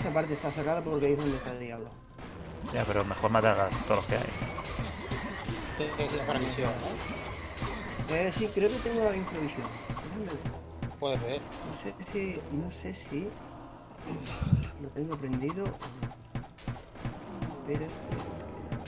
[0.01, 1.91] Esa parte está cerrada porque ahí es donde está el diablo.
[2.73, 4.25] Ya, pero mejor matar a todos los que hay.
[5.97, 6.73] Tienes la transmisión,
[8.09, 8.15] ¿no?
[8.15, 9.21] Eh, sí, creo que tengo la ver.
[10.99, 11.41] Puedes ver.
[11.41, 13.29] No sé si, no sé si
[14.83, 15.65] lo tengo prendido.
[15.65, 15.73] o no.
[17.61, 18.83] Espera, espera, espera.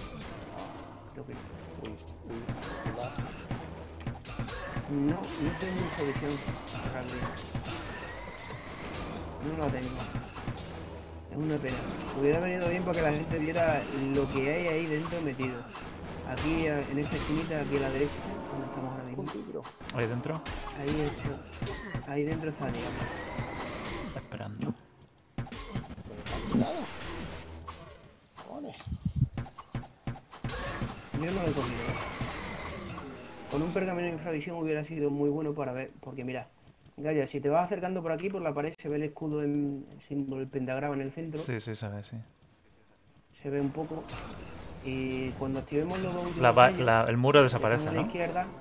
[1.12, 1.59] Creo que no.
[4.90, 5.80] No, no tengo.
[6.92, 7.20] Gabriel.
[9.46, 10.00] No la tengo.
[11.30, 11.76] Es una pena.
[12.18, 13.82] Hubiera venido bien para que la gente viera
[14.14, 15.62] lo que hay ahí dentro metido.
[16.28, 18.12] Aquí en esta esquinita, aquí a la derecha,
[18.50, 19.24] donde estamos ahora mismo.
[19.94, 20.42] Ahí dentro.
[20.76, 22.12] Ahí está.
[22.12, 22.98] Ahí dentro está el diablo.
[24.16, 24.74] Esperando.
[31.12, 32.09] Yo no lo he cogido.
[33.50, 36.48] Con un pergamino de infravisión hubiera sido muy bueno para ver, porque mira,
[36.96, 39.86] Gaya, si te vas acercando por aquí, por la pared se ve el escudo en
[39.92, 42.16] el símbolo, el pentagrama en el centro, Sí, sí, sabe, sí.
[43.42, 44.04] se ve un poco.
[44.82, 48.06] Y cuando activemos los dos La la- el muro desaparece, están a la ¿no?
[48.06, 48.52] izquierda,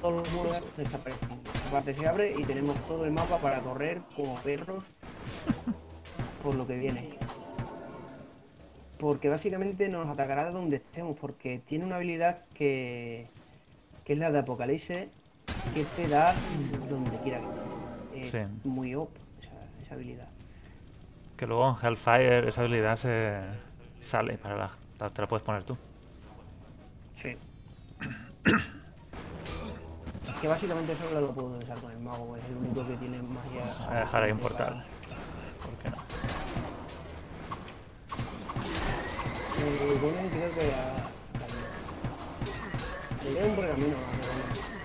[0.00, 1.46] todos los muros desaparecen.
[1.58, 4.84] Esa parte se abre y tenemos todo el mapa para correr como perros
[6.40, 7.20] por lo que viene.
[8.96, 13.30] Porque básicamente nos atacará de donde estemos, porque tiene una habilidad que,
[14.04, 15.08] que es la de Apocalipsis,
[15.72, 16.34] que te da
[16.88, 17.64] donde quiera que estés.
[18.12, 18.68] Es Sí.
[18.68, 19.52] muy op esa,
[19.82, 20.28] esa habilidad.
[21.36, 23.40] Que luego en Hellfire esa habilidad se
[24.10, 24.70] sale para la...
[25.00, 25.76] la- Te la puedes poner tú.
[27.20, 27.36] Sí.
[30.40, 33.62] que básicamente solo lo puedo usar con el mago, es el único que tiene magia.
[33.88, 34.84] Voy a dejar ahí un para- portal.
[35.64, 35.96] ¿Por qué no?
[39.60, 41.23] Eh, Golem creo que a...
[43.24, 43.52] Le leo un.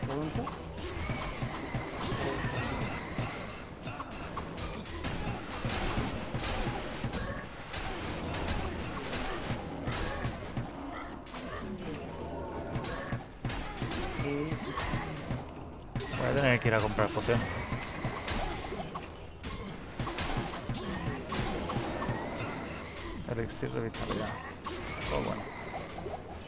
[0.10, 0.44] ¿Avanza?
[14.26, 14.48] Eh,
[16.18, 17.40] Voy a tener que ir a comprar poción.
[23.32, 24.30] Elixir de vitalidad.
[25.14, 25.42] Oh, bueno.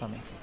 [0.01, 0.40] A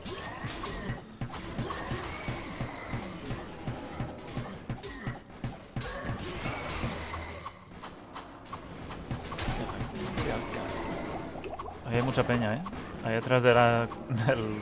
[12.18, 12.62] mucha peña, ¿eh?
[13.04, 13.88] Ahí atrás de la,
[14.26, 14.58] del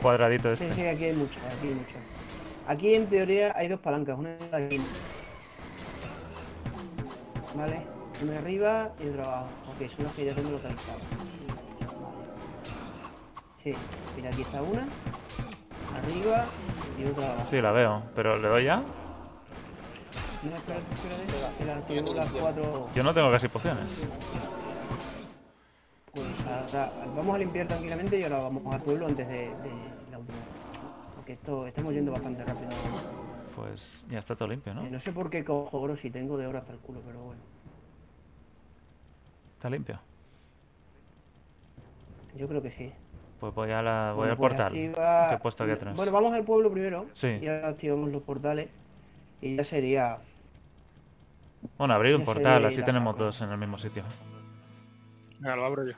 [0.00, 0.74] cuadradito Sí, este.
[0.74, 1.96] sí, aquí hay mucho, aquí hay mucho.
[2.66, 4.84] Aquí en teoría hay dos palancas, una la esquina.
[7.54, 7.82] Vale,
[8.22, 9.46] una arriba y otra abajo.
[9.68, 11.00] Ok, son las que ya tengo localizadas.
[11.00, 12.22] Vale.
[13.62, 13.74] Sí,
[14.16, 14.88] mira, aquí está una,
[15.96, 16.44] arriba
[16.98, 17.46] y otra abajo.
[17.50, 18.76] Sí, la veo, pero ¿le doy ya?
[20.42, 22.92] No, espera, espera, Espera.
[22.92, 23.84] Yo no tengo casi pociones.
[26.12, 29.70] Pues ahora vamos a limpiar tranquilamente y ahora vamos al pueblo antes de, de
[30.10, 30.38] la última.
[31.16, 32.68] Porque esto estamos yendo bastante rápido.
[33.56, 34.84] Pues ya está todo limpio, ¿no?
[34.86, 37.18] Eh, no sé por qué cojo oro si tengo de oro hasta el culo, pero
[37.20, 37.40] bueno.
[39.56, 39.98] Está limpio.
[42.36, 42.92] Yo creo que sí.
[43.40, 44.66] Pues voy, a la, voy Bueno, al pues portal.
[44.66, 45.96] activa- Que he puesto aquí atrás.
[45.96, 47.06] Bueno, vamos al pueblo primero.
[47.14, 47.26] Sí.
[47.40, 48.68] Y ahora activamos los portales.
[49.40, 50.18] Y ya sería.
[51.78, 53.24] Bueno, abrir un portal, así tenemos saco.
[53.24, 54.02] dos en el mismo sitio.
[55.42, 55.92] Venga, lo abro yo.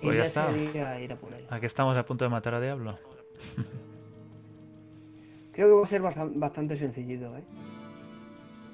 [0.00, 0.46] Y Pues ya está.
[0.52, 1.44] sería ir a por él.
[1.50, 2.96] Aquí estamos a punto de matar a Diablo.
[5.52, 7.42] Creo que va a ser bastan- bastante sencillito, ¿eh?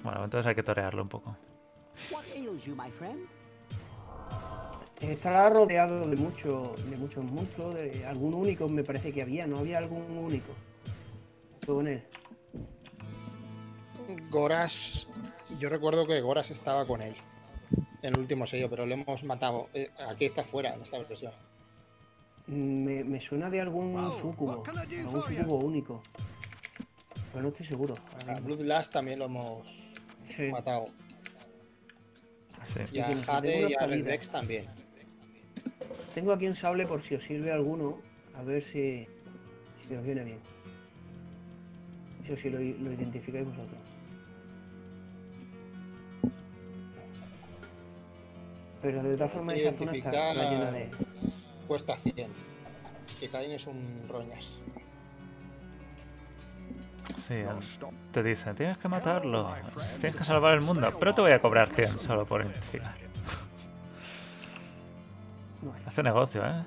[0.03, 1.35] Bueno, entonces hay que torearlo un poco.
[5.01, 9.59] Estará rodeado de, mucho, de muchos monstruos, de algún único me parece que había, ¿no
[9.59, 10.53] había algún único?
[11.67, 12.03] Con él.
[14.31, 15.09] Goras,
[15.59, 17.14] yo recuerdo que Goras estaba con él
[18.03, 19.68] en el último sello, pero lo hemos matado.
[19.74, 21.32] Eh, aquí está fuera, en esta versión.
[22.47, 26.03] Me, me suena de algún Wow, do algún súcubo único.
[27.32, 27.95] Pero no estoy seguro.
[28.28, 28.40] A.
[28.40, 29.66] Bloodlust también lo hemos
[30.28, 30.45] Sí.
[30.51, 30.88] matado.
[32.74, 32.97] Sí.
[32.97, 33.86] Y a Jade y a.
[33.86, 34.66] Redex también.
[36.14, 37.99] Tengo aquí un sable por si os sirve alguno,
[38.36, 39.07] a ver si,
[39.88, 40.38] si os viene bien.
[42.24, 43.80] Eso sí lo, lo identificáis vosotros.
[48.85, 50.91] Pero de todas formas esa zona está, llena de...
[51.66, 52.30] Cuesta 100.
[53.18, 54.61] Que Cain es un roñas.
[57.26, 57.37] Sí,
[58.12, 59.55] te dice, tienes que matarlo,
[60.01, 62.45] tienes que salvar el mundo, pero te voy a cobrar 100 solo por.
[65.62, 66.62] Bueno, Hace negocio, ¿eh?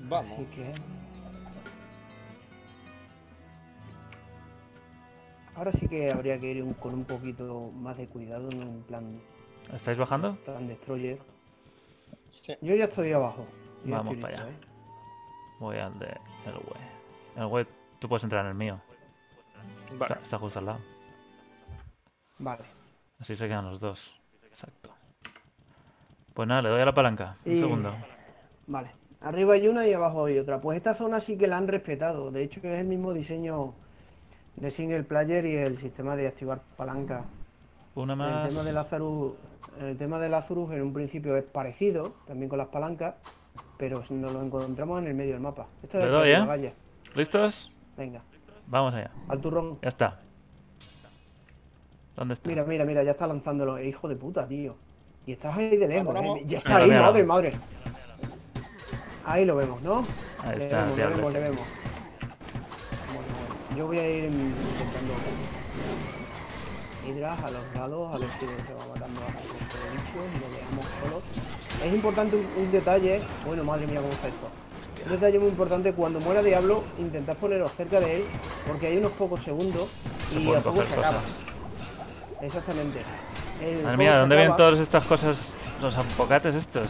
[0.00, 0.32] Vamos.
[0.32, 0.72] así que...
[5.56, 8.82] Ahora sí que habría que ir un- con un poquito más de cuidado, no en
[8.82, 9.20] plan
[9.72, 10.36] ¿Estáis bajando?
[10.44, 11.18] tan destroyer.
[12.30, 12.54] Sí.
[12.60, 13.46] Yo ya estoy abajo.
[13.84, 14.50] yo Vamos estoy para allá.
[14.50, 14.54] ¿eh?
[15.60, 16.80] Voy al de el web.
[17.36, 17.68] El web,
[18.00, 18.80] tú puedes entrar en el mío.
[19.98, 20.14] Vale.
[20.14, 20.78] Está, está justo al lado.
[22.38, 22.64] Vale.
[23.20, 23.98] Así se quedan los dos.
[24.44, 24.90] Exacto.
[26.34, 27.36] Pues nada, le doy a la palanca.
[27.44, 27.94] Un Y- segundo.
[28.66, 28.90] Vale.
[29.20, 30.60] Arriba hay una y abajo hay otra.
[30.60, 32.30] Pues esta zona sí que la han respetado.
[32.30, 33.74] De hecho, es el mismo diseño
[34.56, 37.24] de single player y el sistema de activar palanca.
[37.94, 38.48] Una El más.
[38.48, 39.32] tema del Lazarus,
[39.80, 43.14] el tema del Lazarus en un principio es parecido, también con las palancas,
[43.78, 45.66] pero nos lo encontramos en el medio del mapa.
[45.82, 46.38] Esta Le es doy, ¿eh?
[46.38, 46.72] la valla.
[47.14, 47.70] ¿Listos?
[47.96, 48.20] Venga,
[48.66, 49.10] Vamos allá.
[49.28, 49.78] al turrón.
[49.82, 50.20] Ya está.
[52.16, 52.48] ¿Dónde está?
[52.48, 53.76] Mira, mira, mira, ya está lanzándolo.
[53.78, 54.76] Eh, hijo de puta, tío.
[55.26, 56.44] Y estás ahí de lejos, Vamos, eh.
[56.46, 57.02] Ya está Mira, ahí, mira.
[57.02, 57.52] madre, madre.
[59.26, 60.04] Ahí lo vemos, ¿no?
[60.44, 61.60] Ahí le está, vemos, le vemos, le vemos.
[63.76, 65.14] Yo voy a ir intentando
[67.06, 69.42] hidras a los lados, a ver si se va matando a los
[69.92, 71.22] bichos y lo dejamos solo.
[71.84, 74.48] Es importante un, un detalle, bueno, madre mía, cómo está esto.
[75.04, 78.24] Un detalle muy importante, cuando muera Diablo, intentad poneros cerca de él,
[78.66, 79.88] porque hay unos pocos segundos
[80.32, 81.18] y a poco coger se acaba.
[82.40, 83.02] Exactamente.
[83.60, 85.36] El Madre mía, ¿de se dónde vienen todas estas cosas?
[85.82, 86.88] Los apocates estos.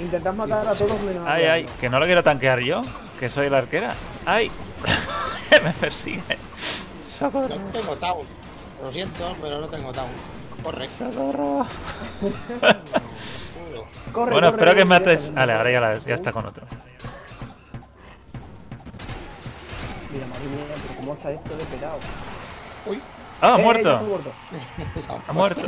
[0.00, 2.82] Intentad matar a todos menos a Ay, ay, que no lo quiero tanquear yo,
[3.18, 3.94] que soy la arquera.
[4.30, 4.50] Ay,
[5.64, 6.22] me persigue.
[7.18, 8.26] Socorro, No tengo town.
[8.82, 10.10] Lo siento, pero no tengo town.
[10.62, 10.86] Corre.
[10.98, 11.66] socorro.
[14.12, 15.34] Corre, Bueno, corre, espero que corre, mates.
[15.34, 16.62] Vale, ahora ya, la- ya está con otro.
[20.12, 21.98] Mira, madre mía, pero cómo está esto de pelado.
[22.86, 23.00] Uy.
[23.40, 24.04] ¡Ah, ha Eh, eh, está muerto!
[24.04, 24.32] muerto.
[25.28, 25.62] ¡Ha muerto!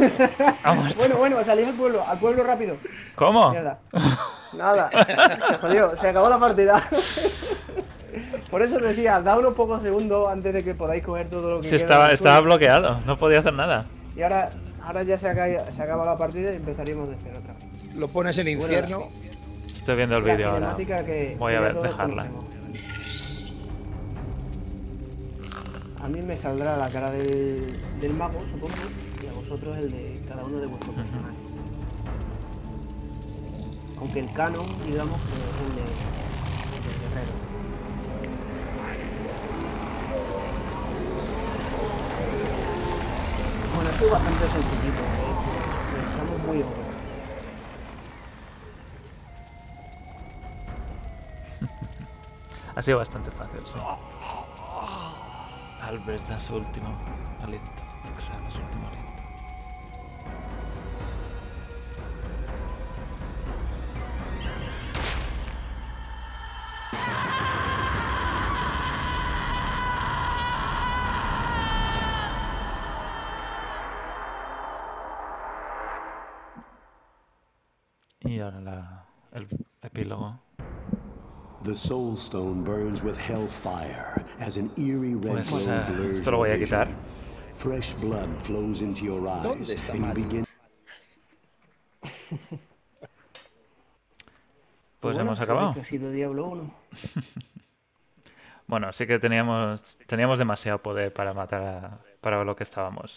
[0.65, 0.99] ¡Ha muerto!
[0.99, 2.77] Bueno, bueno, salís al pueblo, al pueblo rápido.
[3.15, 3.51] ¿Cómo?
[3.53, 3.79] Mierda.
[4.53, 4.91] Nada,
[5.49, 6.83] se jodió, se acabó la partida.
[8.51, 11.71] Por eso decía, da unos pocos segundos antes de que podáis coger todo lo que
[11.71, 13.87] Sí, queda estaba, bloqueado, no podía hacer nada.
[14.17, 14.51] Y ahora,
[14.85, 17.95] ahora ya se acaba, se acaba la partida y empezaríamos de cero otra vez.
[17.95, 19.09] Lo pones en infierno.
[19.79, 20.77] Estoy viendo el vídeo ahora.
[20.77, 22.27] que- Voy que a ver, dejarla.
[22.27, 22.45] conocemos.
[26.03, 27.67] A mí me saldrá la cara del,
[28.01, 28.73] del mago, supongo,
[29.23, 31.39] y a vosotros el de cada uno de vuestros personajes.
[33.99, 37.50] Aunque el canon, digamos, que es el de, el del guerrero.
[44.01, 45.35] Sido bastante sencillito, ¿eh?
[46.11, 46.91] estamos muy over.
[52.77, 53.79] Ha sido bastante fácil, sí.
[55.83, 56.97] Albert da su último
[57.43, 57.83] aliento.
[58.17, 59.11] Exhala su último aliento.
[78.21, 79.47] Y ahora la, el
[79.83, 80.39] epílogo.
[81.63, 86.31] The soul stone burns with hellfire as an eerie red Pues, glow eh, blurs esto
[86.31, 86.81] lo your voy a vision.
[86.87, 86.89] quitar.
[87.55, 90.45] Fresh blood flows into your ¿Dónde eyes and you begin
[95.01, 95.71] Pues Bueno, hemos acabado.
[95.81, 96.75] ha sido Diablo 1.
[98.67, 103.11] Bueno, sí que teníamos teníamos demasiado poder para matar a, para lo que estábamos.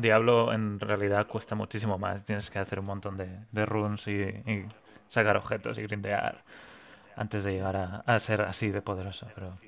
[0.00, 2.24] Diablo en realidad cuesta muchísimo más.
[2.26, 4.66] Tienes que hacer un montón de, de runs y, y
[5.12, 6.42] sacar objetos y grindear
[7.16, 9.30] antes de llegar a, a ser así de poderoso.
[9.34, 9.58] Pero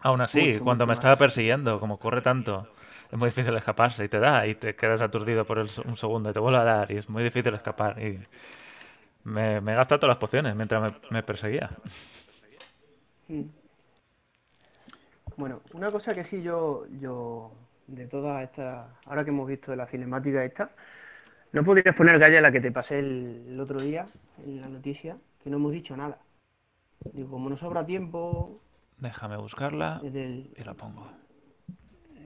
[0.00, 0.94] aún así, Mucho, cuando mucho me más.
[0.94, 2.68] estaba persiguiendo, como corre tanto,
[3.12, 6.30] es muy difícil escaparse y te da y te quedas aturdido por el, un segundo
[6.30, 8.20] y te vuelve a dar y es muy difícil escapar y
[9.24, 11.70] me, me he gastado todas las pociones mientras me, me perseguía.
[13.30, 13.48] Mm.
[15.36, 17.52] Bueno, una cosa que sí yo, yo,
[17.86, 20.70] de todas estas, ahora que hemos visto de la cinemática esta,
[21.52, 24.06] no podrías poner Gaya la que te pasé el, el otro día
[24.44, 26.18] en la noticia, que no hemos dicho nada.
[27.12, 28.60] Digo, como no sobra tiempo,
[28.98, 31.06] Déjame buscarla y la pongo.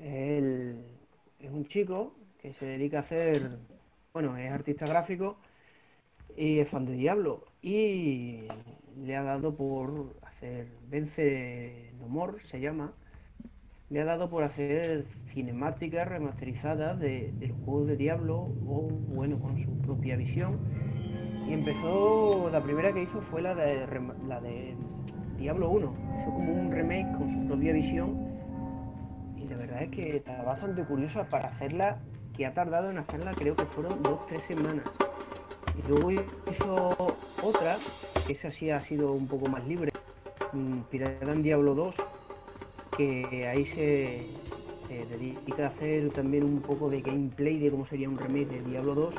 [0.03, 0.85] el-
[1.39, 3.59] es un chico que se dedica a hacer,
[4.13, 5.39] bueno, es artista gráfico
[6.37, 8.49] y es fan de Diablo y
[9.05, 12.93] le ha dado por hacer Vence no More se llama
[13.91, 19.59] le ha dado por hacer cinemáticas remasterizadas de, del juego de Diablo o bueno con
[19.59, 20.59] su propia visión.
[21.49, 23.87] Y empezó la primera que hizo fue la de
[24.27, 24.77] la de
[25.39, 28.29] Diablo 1 hizo como un remake con su propia visión.
[29.37, 31.99] Y la verdad es que está bastante curiosa para hacerla
[32.37, 34.85] que ha tardado en hacerla creo que fueron dos tres semanas.
[35.77, 37.77] Y luego hizo otra,
[38.27, 39.93] que esa sí ha sido un poco más libre,
[40.53, 41.95] mm, Pirata en Diablo 2,
[42.99, 44.27] que ahí se,
[44.89, 48.61] se dedica a hacer también un poco de gameplay de cómo sería un remake de
[48.71, 49.15] Diablo 2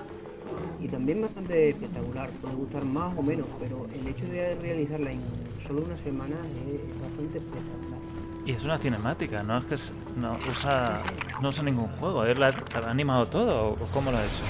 [0.81, 5.21] y también bastante espectacular, puede gustar más o menos, pero el hecho de realizarla en
[5.67, 6.35] solo una semana
[6.71, 7.99] es bastante espectacular.
[8.45, 9.81] Y es una cinemática, no es que es-
[10.17, 11.01] no usa
[11.41, 14.43] no usa ningún juego, él la, la ha animado todo o cómo lo ha hecho.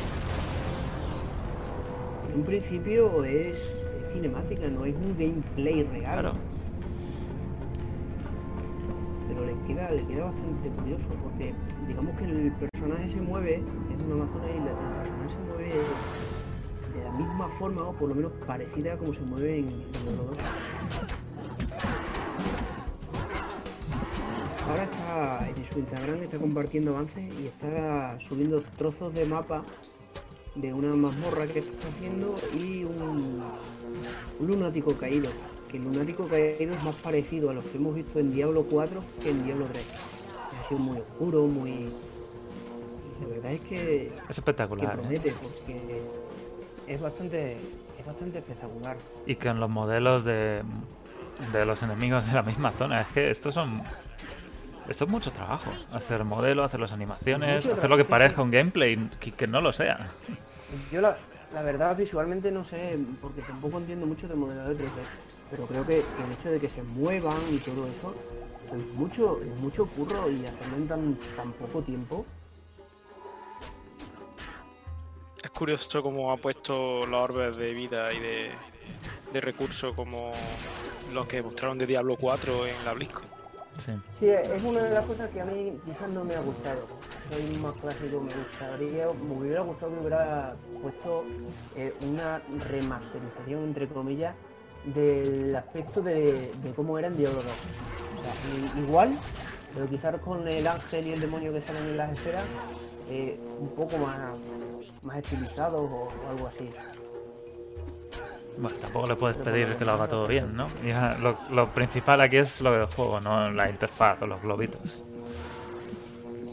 [2.34, 6.14] En un principio es, es cinemática, no es un gameplay real.
[6.14, 6.34] Claro.
[9.30, 11.54] Pero le queda, le queda bastante curioso porque
[11.88, 15.70] digamos que el personaje se mueve, es una amazona y el personaje se mueve
[16.96, 20.24] de la misma forma o por lo menos parecida a como se mueve en, Diablo
[20.30, 20.38] 2.
[24.68, 29.64] Ahora está en su Instagram, está compartiendo avances y está subiendo trozos de mapa
[30.56, 33.44] de una mazmorra que está haciendo y un
[34.40, 35.30] lunático caído.
[35.70, 39.04] Que el lunático caído es más parecido a los que hemos visto en Diablo 4
[39.22, 39.86] que en Diablo 3.
[40.60, 41.90] Ha sido muy oscuro, muy.
[43.22, 44.96] La verdad es que, Es que espectacular.
[44.96, 45.00] ¿eh?
[45.02, 46.02] promete porque
[46.88, 47.58] es bastante,
[48.00, 48.98] es bastante espectacular.
[49.26, 50.64] Y con los modelos de,
[51.54, 53.82] de los enemigos de la misma zona, es que estos son
[54.90, 58.50] esto es mucho trabajo, hacer modelos, hacer las animaciones, Mucho hacer lo que parezca un
[58.50, 60.10] gameplay que, que no lo sea.
[60.92, 61.16] Yo la,
[61.54, 64.88] la verdad visualmente no sé, porque tampoco entiendo mucho de modelado de 3D,
[65.50, 68.14] pero creo que, el hecho de que se muevan y todo eso
[68.76, 72.26] es mucho, es mucho curro y hacerlo en tan, tan poco tiempo.
[75.44, 78.52] Es curioso cómo ha puesto los orbes de vida y de,
[79.34, 80.32] de recursos como
[81.14, 83.24] los que mostraron de Diablo 4 en la BlizzCon.
[83.86, 83.92] Sí.
[84.20, 86.86] Sí, es una de las cosas que a mí quizás no me ha gustado.
[87.32, 91.24] Soy más clásico, me gustaría, me hubiera gustado que hubiera puesto
[91.76, 94.36] eh, una remasterización, entre comillas,
[94.94, 97.46] del aspecto de, de cómo era en Diablo 2.
[97.46, 99.12] O sea, igual,
[99.74, 102.44] pero quizás con el ángel y el demonio que salen en las esferas,
[103.10, 104.18] eh, un poco más,
[105.04, 106.70] más estilizados o, o algo así.
[108.58, 110.68] Bueno, tampoco le puedes pedir que lo haga todo bien, ¿no?
[110.86, 114.82] Ya, lo, lo principal aquí es lo del juego, no la interfaz o los globitos.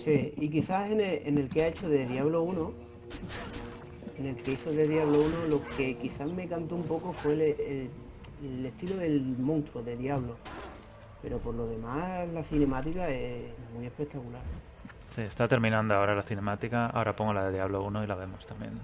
[0.05, 2.73] Sí, y quizás en el, en el que ha hecho de Diablo 1,
[4.19, 7.33] en el que hizo de Diablo 1, lo que quizás me cantó un poco fue
[7.33, 7.91] el, el-
[8.43, 10.37] el estilo del monstruo de Diablo.
[11.23, 14.43] Pero por lo demás, la cinemática es muy espectacular.
[15.15, 18.47] Sí, está terminando ahora la cinemática, ahora pongo la de Diablo 1 y la vemos
[18.47, 18.79] también.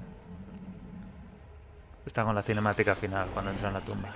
[2.06, 4.08] Está con la cinemática final cuando entra en la tumba.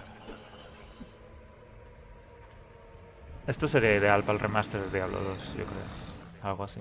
[3.47, 6.43] Esto sería ideal para el remaster de Diablo 2, yo creo.
[6.43, 6.81] Algo así.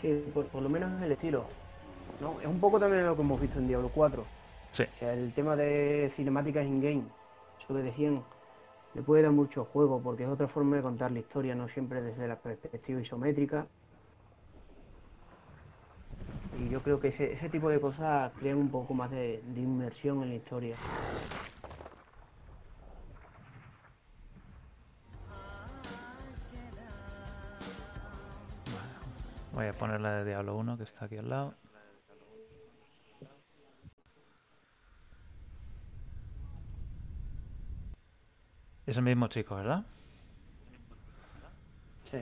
[0.00, 1.46] Sí, por, por lo menos es el estilo.
[2.20, 2.40] ¿no?
[2.40, 4.24] Es un poco también lo que hemos visto en Diablo 4.
[4.76, 4.82] Sí.
[4.82, 7.04] O sea, el tema de cinemáticas in-game,
[7.66, 8.22] eso que decían,
[8.94, 12.00] le puede dar mucho juego porque es otra forma de contar la historia, no siempre
[12.00, 13.66] desde la perspectiva isométrica.
[16.60, 20.22] Y yo creo que ese, tipo de cosas crean un poco más de, de inmersión
[20.22, 20.76] en la historia.
[29.52, 31.54] Voy a poner la de Diablo 1 que está aquí al lado.
[38.86, 39.84] Es el mismo chico, ¿verdad?
[42.10, 42.18] Sí.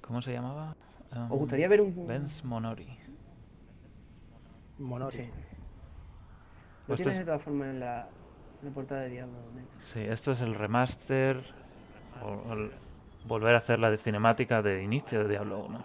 [0.00, 0.74] ¿Cómo se llamaba?
[1.12, 2.06] Um, ¿Os gustaría ver un.
[2.06, 2.88] Benz Monori.
[4.78, 5.30] Monori.
[6.88, 8.08] Lo tienes de todas formas en la,
[8.74, 9.38] portada de Diablo.
[9.92, 11.42] Sí, esto es el remaster.
[12.22, 12.72] O, el...
[13.24, 15.84] volver a hacer la de cinemática de inicio de Diablo 1.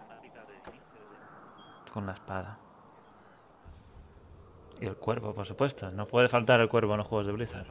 [1.93, 2.57] Con la espada.
[4.81, 5.91] Y el cuervo, por supuesto.
[5.91, 7.67] No puede faltar el cuervo en los juegos de Blizzard.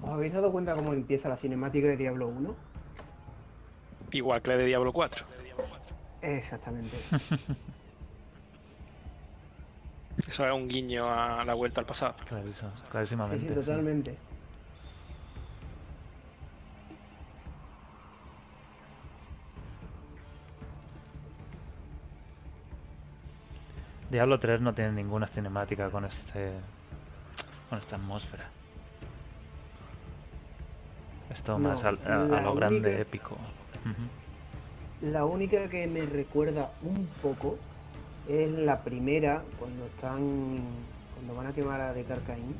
[0.00, 2.54] ¿Os habéis dado cuenta cómo empieza la cinemática de Diablo 1?
[4.12, 5.26] Igual que la de Diablo 4.
[6.22, 6.96] Exactamente.
[10.26, 12.14] Eso es un guiño a la vuelta al pasado.
[12.28, 12.34] Sí,
[12.90, 13.48] clarísimamente.
[13.48, 14.16] sí, totalmente.
[24.10, 26.52] Diablo 3 no tiene ninguna cinemática con este
[27.68, 28.48] con esta atmósfera.
[31.30, 33.36] Es todo No, más a, lo grande, épico.
[35.02, 37.58] La única que me recuerda un poco
[38.28, 40.60] es la primera, cuando están.
[41.14, 42.54] cuando van a quemar a de Carcaín.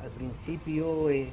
[0.00, 1.28] Al principio el,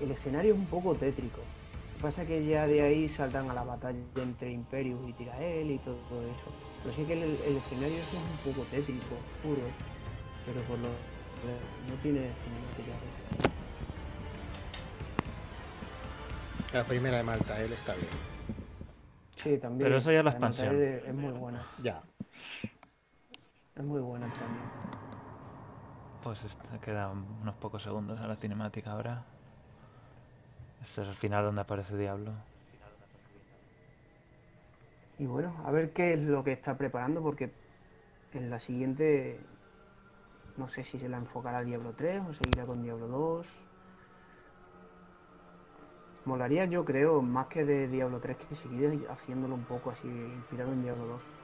[0.00, 1.38] el escenario es un poco tétrico.
[1.38, 5.12] Lo que pasa es que ya de ahí saltan a la batalla entre Imperius y
[5.12, 6.52] Tirael y todo eso.
[6.82, 9.62] Pero sí que el, el escenario es un poco tétrico, oscuro,
[10.46, 12.92] pero por lo no tiene cinemática.
[16.72, 18.08] La primera de Malta, él está bien.
[19.36, 19.88] Sí, también.
[19.88, 20.82] Pero eso ya es la expansión.
[20.82, 21.66] Es muy buena.
[21.82, 22.02] Ya.
[23.78, 24.64] Es muy buena también.
[26.24, 29.22] Pues este, quedan unos pocos segundos a la cinemática ahora.
[30.82, 32.32] Este es el final donde aparece Diablo.
[35.20, 37.52] Y bueno, a ver qué es lo que está preparando, porque
[38.34, 39.38] en la siguiente
[40.56, 43.48] no sé si se la enfocará a Diablo 3 o seguirá con Diablo 2.
[46.24, 50.72] Molaría, yo creo, más que de Diablo 3, que seguir haciéndolo un poco así, inspirado
[50.72, 51.37] en Diablo 2.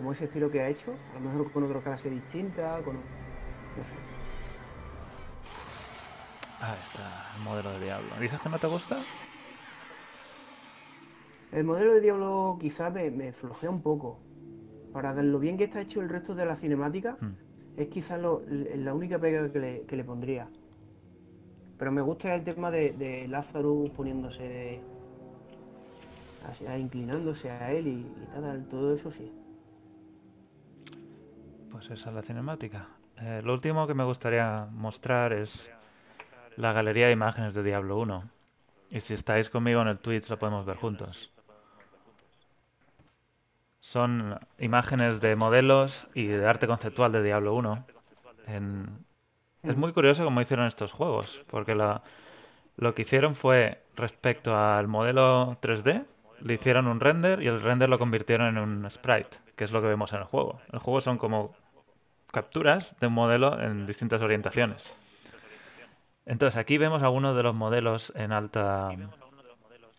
[0.00, 3.04] Como ese estilo que ha hecho, a lo mejor con otra clase distinta, con...
[3.76, 3.96] no sé.
[6.60, 8.18] Ah, está el modelo de Diablo.
[8.18, 8.96] ¿Dices que no te gusta?
[11.52, 14.18] El modelo de Diablo quizás me, me flojea un poco.
[14.92, 17.36] Para lo bien que está hecho el resto de la cinemática, Hmm.
[17.76, 20.48] es quizás lo- la única pega que le, que le pondría.
[21.78, 24.80] Pero me gusta el tema de, de Lazarus poniéndose de-
[26.78, 29.30] inclinándose a él y, y tal, todo eso sí.
[31.70, 32.86] Pues esa es la cinemática.
[33.20, 35.50] Eh, lo último que me gustaría mostrar es
[36.56, 38.24] la galería de imágenes de Diablo 1.
[38.90, 41.16] Y si estáis conmigo en el Twitch lo podemos ver juntos.
[43.92, 47.84] Son imágenes de modelos y de arte conceptual de Diablo 1.
[48.46, 49.04] En-
[49.62, 52.02] Es muy curioso cómo hicieron estos juegos, porque la-
[52.76, 56.04] lo que hicieron fue respecto al modelo 3D,
[56.40, 59.82] le hicieron un render y el render lo convirtieron en un sprite, que es lo
[59.82, 60.60] que vemos en el juego.
[60.72, 61.54] El juego son como
[62.32, 64.82] capturas de un modelo en distintas orientaciones.
[66.26, 68.90] Entonces aquí vemos algunos de los modelos en alta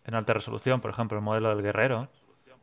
[0.06, 2.08] en alta resolución, por ejemplo el modelo del guerrero,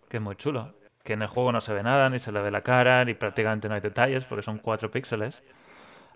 [0.09, 0.73] que es muy chulo,
[1.05, 3.14] que en el juego no se ve nada, ni se le ve la cara, ni
[3.14, 5.35] prácticamente no hay detalles, porque son 4 píxeles.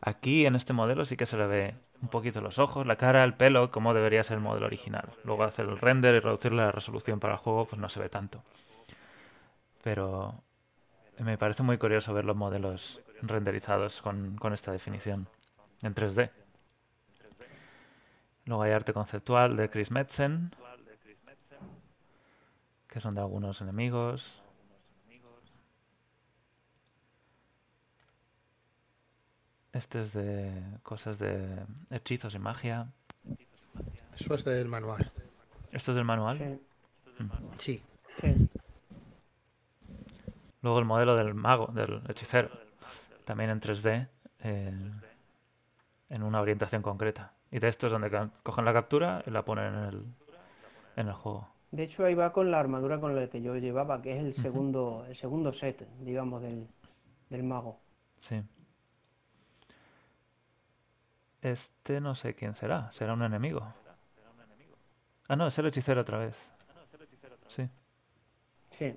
[0.00, 3.22] Aquí en este modelo sí que se le ve un poquito los ojos, la cara,
[3.22, 5.08] el pelo, como debería ser el modelo original.
[5.24, 8.08] Luego hacer el render y reducir la resolución para el juego, pues no se ve
[8.08, 8.42] tanto.
[9.84, 10.34] Pero
[11.20, 12.80] me parece muy curioso ver los modelos
[13.22, 15.26] renderizados con, con esta definición
[15.82, 16.30] en 3D.
[18.46, 20.54] Luego hay arte conceptual de Chris Metzen,
[22.88, 24.22] que son de algunos enemigos.
[29.72, 30.52] Este es de
[30.82, 32.88] cosas de hechizos y magia.
[34.18, 35.10] Eso es del manual.
[35.72, 36.38] ¿Esto es del manual?
[36.38, 36.68] Sí,
[37.18, 37.30] Mm.
[37.58, 37.82] Sí.
[38.22, 38.48] sí.
[40.62, 42.48] Luego el modelo del mago, del hechicero,
[43.24, 44.08] también en 3D,
[44.40, 44.90] eh,
[46.10, 47.32] en una orientación concreta.
[47.50, 48.10] Y de esto es donde
[48.42, 50.04] cogen la captura y la ponen en el,
[50.96, 51.48] en el juego.
[51.70, 54.34] De hecho ahí va con la armadura con la que yo llevaba, que es el
[54.34, 56.66] segundo, el segundo set, digamos, del,
[57.30, 57.78] del mago.
[58.28, 58.42] Sí.
[61.40, 62.92] Este no sé quién será.
[62.92, 63.72] ¿Será un enemigo?
[65.28, 66.34] Ah, no, es el hechicero otra vez.
[67.56, 67.68] Sí.
[68.70, 68.94] Sí.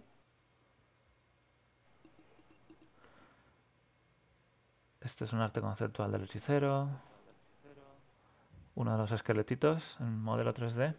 [5.05, 6.89] Este es un arte conceptual del hechicero.
[8.73, 10.95] Uno de los esqueletitos en modelo 3D.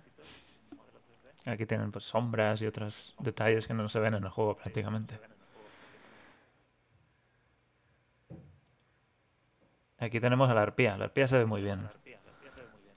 [1.45, 5.19] Aquí tienen pues sombras y otros detalles que no se ven en el juego prácticamente.
[9.99, 10.97] Aquí tenemos a la arpía.
[10.97, 11.89] La arpía se ve muy bien.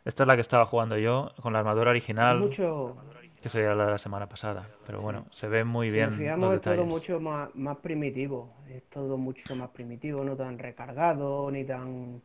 [0.05, 2.49] Esta es la que estaba jugando yo con la armadura original,
[3.41, 4.67] que sería la de la semana pasada.
[4.85, 8.53] Pero bueno, se ve muy si bien los fijamos, es todo mucho más, más primitivo.
[8.69, 12.21] Es todo mucho más primitivo, no tan recargado, ni tan.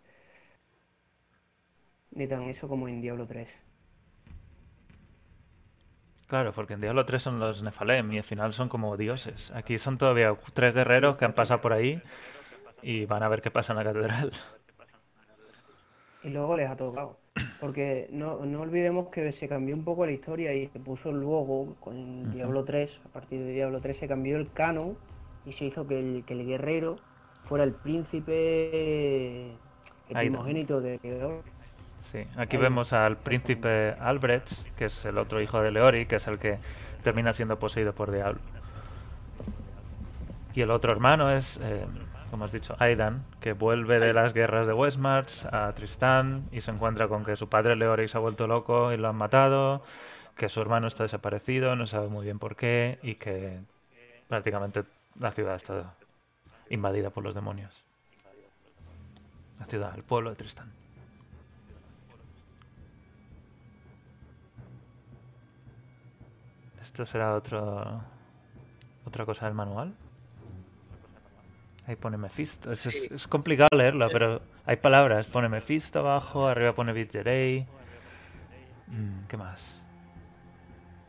[2.13, 3.49] Ni tan eso como en Diablo 3.
[6.27, 9.51] Claro, porque en Diablo 3 son los Nephalem y al final son como dioses.
[9.53, 12.01] Aquí son todavía tres guerreros que han pasado por ahí
[12.83, 14.33] y van a ver qué pasa en la catedral.
[16.23, 17.24] Y luego les ha tocado.
[17.65, 21.75] Porque no, no olvidemos que se cambió un poco la historia y se puso luego
[21.81, 22.31] con.
[22.31, 24.99] Diablo 3, a partir de Diablo 3 se cambió el canon
[25.47, 26.97] y se hizo que el, que el guerrero
[27.49, 29.47] fuera el príncipe,
[30.11, 31.43] el primogénito de Leor.
[32.13, 36.17] Sí, aquí Ahí, vemos al príncipe Albrecht, que es el otro hijo de Leori, que
[36.17, 36.59] es el que
[37.03, 38.41] termina siendo poseído por Diablo.
[40.55, 41.87] Y el otro hermano es, eh,
[42.35, 46.73] como has dicho, Aidan, que vuelve de las guerras de Westmarch a Tristán y se
[46.73, 49.85] encuentra con que su padre Leori se ha vuelto loco y lo han matado,
[50.37, 53.61] que su hermano está desaparecido, no sabe muy bien por qué y que
[54.27, 54.83] prácticamente
[55.17, 55.95] la ciudad está
[56.71, 57.71] invadida por los demonios.
[59.61, 60.73] La ciudad, el pueblo de Tristán.
[66.83, 68.03] Esto será otro
[69.05, 69.95] otra cosa del manual.
[71.87, 72.73] Ahí pone Mephisto.
[72.73, 73.09] Es, es- Sí.
[73.15, 75.27] es complicado leerlo, pero hay palabras.
[75.27, 77.67] Pone Mephisto abajo, arriba pone Vidgerei.
[78.89, 79.61] Mm, ¿Qué más?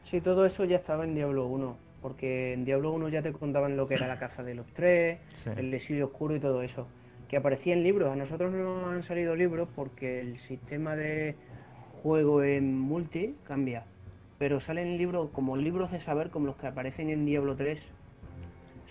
[0.04, 3.76] Sí, todo eso ya estaba en Diablo 1, porque en Diablo 1 ya te contaban
[3.78, 5.50] lo que era la caza de los tres, Sí.
[5.58, 6.88] el exilio oscuro y todo eso,
[7.28, 8.12] que aparecía en libros.
[8.12, 11.36] A nosotros no nos han salido libros porque el sistema de
[12.04, 13.84] juego en multi cambia,
[14.38, 17.82] pero salen libros como libros de saber como los que aparecen en Diablo 3.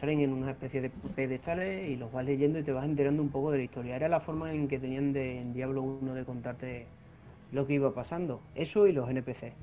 [0.04, 3.30] Salen en una especie de pedestales y los vas leyendo y te vas enterando un
[3.30, 3.96] poco de la historia.
[3.96, 6.86] Era la forma en que tenían de, en Diablo 1 de contarte
[7.52, 8.42] lo que iba pasando.
[8.54, 9.54] Eso y los NPC.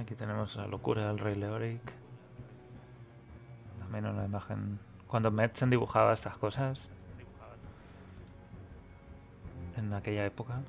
[0.00, 1.82] Aquí tenemos la locura del rey Leoric.
[3.80, 4.78] También una imagen.
[5.06, 6.78] Cuando Metzen dibujaba estas cosas.
[9.76, 10.62] En aquella época.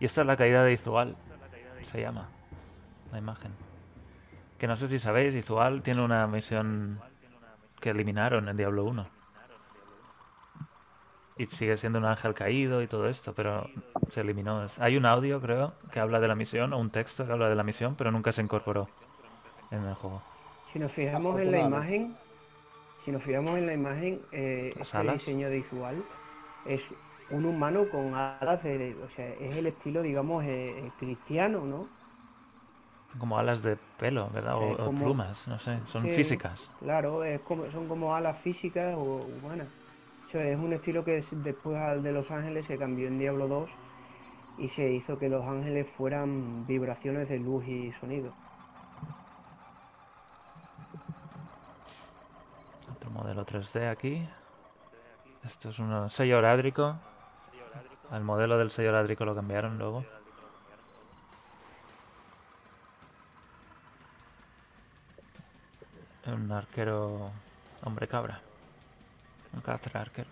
[0.00, 1.14] Y esta es la caída de Izual.
[1.92, 2.26] Se llama.
[3.12, 3.63] La imagen.
[4.64, 6.98] Que no sé si sabéis, Izual tiene una misión
[7.82, 9.06] que eliminaron en Diablo 1.
[11.36, 13.68] Y sigue siendo un ángel caído y todo esto, pero
[14.14, 14.70] se eliminó.
[14.78, 17.56] Hay un audio, creo, que habla de la misión, o un texto que habla de
[17.56, 18.88] la misión, pero nunca se incorporó
[19.70, 20.22] en el juego.
[20.72, 22.16] Si nos fijamos en la imagen,
[23.04, 25.16] si nos fijamos en la imagen, eh, este alas.
[25.16, 26.02] diseño de Izual
[26.64, 26.94] es
[27.28, 31.86] un humano con alas de, o sea, es el estilo, digamos, eh, cristiano, ¿no?
[33.18, 34.56] Como alas de pelo, ¿verdad?
[34.56, 36.60] O, Sí, o como- plumas, no sé, son Sí, físicas.
[36.80, 39.68] Claro, es como, son como alas físicas o humanas.
[40.24, 43.18] O sea, es un estilo que es- después al de Los Ángeles se cambió en
[43.18, 43.70] Diablo 2
[44.56, 48.32] y se hizo que los ángeles fueran vibraciones de luz y sonido.
[52.96, 54.28] Otro modelo 3D aquí.
[55.44, 56.96] Esto es un sello orádrico.
[58.10, 60.04] Al modelo del sello orádrico lo cambiaron luego.
[66.26, 67.30] Un arquero
[67.82, 68.40] hombre cabra.
[69.52, 70.28] Un cazador arquero.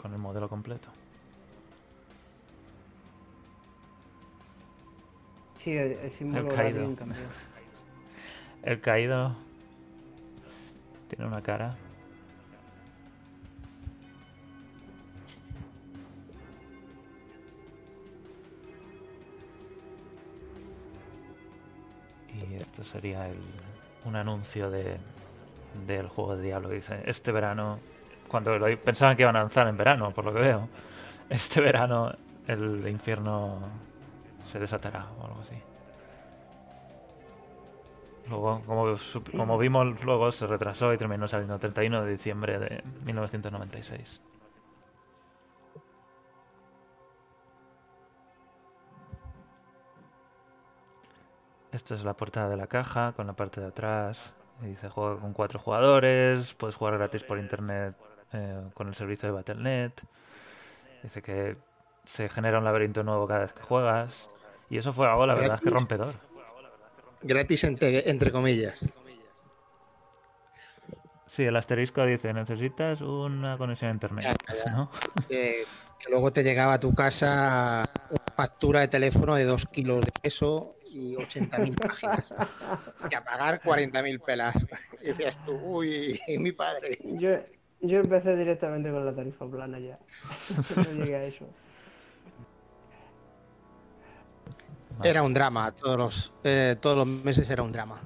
[0.00, 0.88] Con el modelo completo.
[5.58, 6.80] Sí, el, el símbolo El caído.
[6.80, 7.24] bien cambiado.
[8.62, 9.36] El caído
[11.08, 11.76] tiene una cara.
[22.76, 23.38] Esto sería el,
[24.04, 24.98] un anuncio de,
[25.86, 26.68] del juego de Diablo.
[26.68, 27.78] Dice, este verano,
[28.28, 28.52] cuando
[28.84, 30.68] pensaban que iban a lanzar en verano, por lo que veo,
[31.30, 32.12] este verano
[32.46, 33.60] el infierno
[34.52, 35.56] se desatará o algo así.
[38.28, 38.98] Luego, como,
[39.36, 44.25] como vimos, luego se retrasó y terminó saliendo el 31 de diciembre de 1996.
[51.86, 54.18] Esta es la portada de la caja con la parte de atrás.
[54.60, 57.94] Y dice juega con cuatro jugadores, puedes jugar gratis por internet
[58.32, 59.92] eh, con el servicio de Battle.net.
[61.04, 61.56] Dice que
[62.16, 64.12] se genera un laberinto nuevo cada vez que juegas.
[64.68, 65.80] Y eso fue algo, la verdad, es que Gratis.
[65.80, 66.14] rompedor.
[67.22, 68.80] Gratis entre, entre comillas.
[71.36, 74.36] Sí, el asterisco dice, necesitas una conexión a internet.
[74.72, 74.90] ¿no?
[75.28, 75.64] Que
[76.10, 80.72] luego te llegaba a tu casa una factura de teléfono de 2 kilos de peso
[80.96, 82.24] y 80.000 páginas.
[83.10, 84.66] Y a pagar 40.000 pelas.
[85.02, 86.98] Y decías tú, uy, mi padre.
[87.04, 87.30] Yo,
[87.80, 89.98] yo empecé directamente con la tarifa plana ya.
[90.76, 91.46] no llegué a eso.
[95.02, 98.00] Era un drama, todos los, eh, todos los meses era un drama.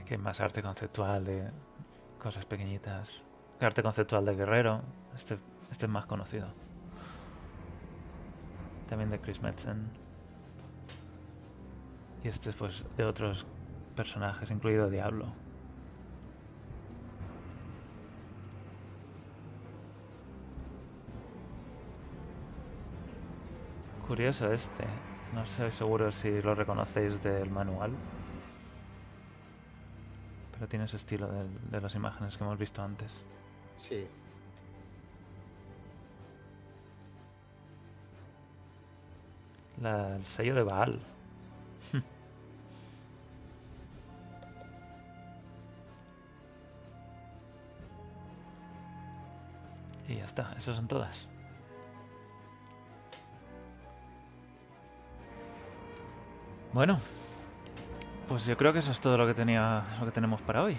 [0.00, 1.50] Aquí hay más arte conceptual de
[2.18, 3.06] cosas pequeñitas.
[3.60, 4.80] Arte conceptual de Guerrero.
[5.18, 5.38] Este,
[5.70, 6.48] este es más conocido.
[8.88, 10.03] También de Chris Metzen.
[12.24, 13.44] Y este pues de otros
[13.94, 15.26] personajes, incluido Diablo.
[24.06, 24.84] Curioso este.
[25.34, 27.92] No estoy seguro si lo reconocéis del manual.
[30.52, 33.10] Pero tiene ese estilo de, de las imágenes que hemos visto antes.
[33.78, 34.06] Sí.
[39.80, 41.00] La- el sello de Baal.
[50.08, 51.16] Y ya está, esas son todas.
[56.72, 57.00] Bueno,
[58.28, 60.76] pues yo creo que eso es todo lo que tenía, lo que tenemos para hoy.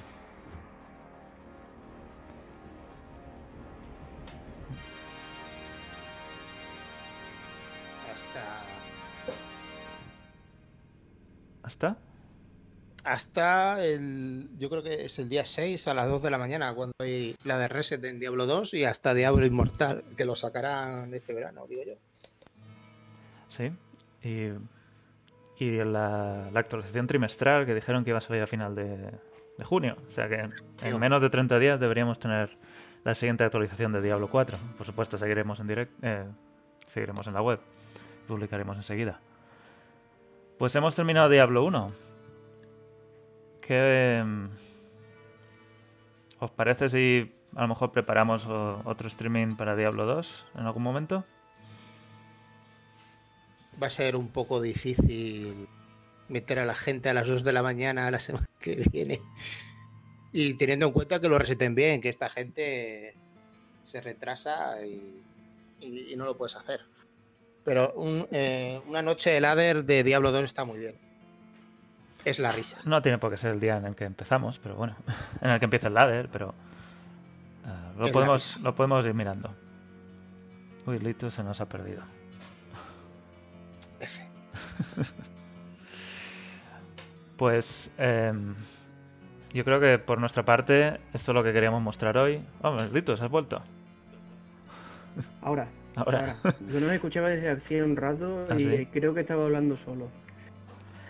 [13.15, 14.49] Hasta el.
[14.59, 17.35] Yo creo que es el día 6 a las 2 de la mañana, cuando hay
[17.43, 21.65] la de Reset en Diablo 2 y hasta Diablo Inmortal, que lo sacarán este verano,
[21.67, 21.93] digo yo.
[23.57, 23.71] Sí.
[24.21, 24.51] Y,
[25.63, 28.97] y la, la actualización trimestral que dijeron que iba a salir a final de,
[29.57, 29.95] de junio.
[30.11, 30.49] O sea que
[30.81, 32.49] en menos de 30 días deberíamos tener
[33.05, 34.57] la siguiente actualización de Diablo 4.
[34.77, 36.25] Por supuesto, seguiremos en direct, eh,
[36.93, 37.59] seguiremos en la web.
[38.27, 39.19] Publicaremos enseguida.
[40.57, 42.04] Pues hemos terminado Diablo 1.
[43.65, 44.49] ¿Qué em,
[46.39, 48.43] os parece si a lo mejor preparamos
[48.85, 51.25] otro streaming para Diablo 2 en algún momento?
[53.81, 55.67] Va a ser un poco difícil
[56.27, 59.19] meter a la gente a las 2 de la mañana la semana que viene.
[60.31, 63.15] Y teniendo en cuenta que lo reseten bien, que esta gente
[63.81, 65.23] se retrasa y,
[66.15, 66.81] no lo puedes hacer.
[67.63, 71.04] Pero un, eh, una noche de ladder de Diablo 2 está muy bien.
[72.25, 72.77] Es la risa.
[72.85, 74.95] No tiene por qué ser el día en el que empezamos, pero bueno,
[75.41, 76.53] en el que empieza el ladder, pero
[77.65, 79.53] eh, lo Es podemos lo podemos ir mirando.
[80.87, 82.01] Uy, Lito se nos ha perdido.
[83.99, 84.21] F.
[87.37, 87.65] Pues
[87.97, 88.55] em,
[89.53, 92.41] yo creo que por nuestra parte esto es lo que queríamos mostrar hoy.
[92.61, 93.61] Vamos, Lito, has vuelto.
[95.41, 96.37] Ahora, Ahora.
[96.43, 96.55] ahora.
[96.71, 98.85] Yo no me escuchaba desde hacía un rato ¿Ah, y sí?
[98.85, 100.07] creo que estaba hablando solo.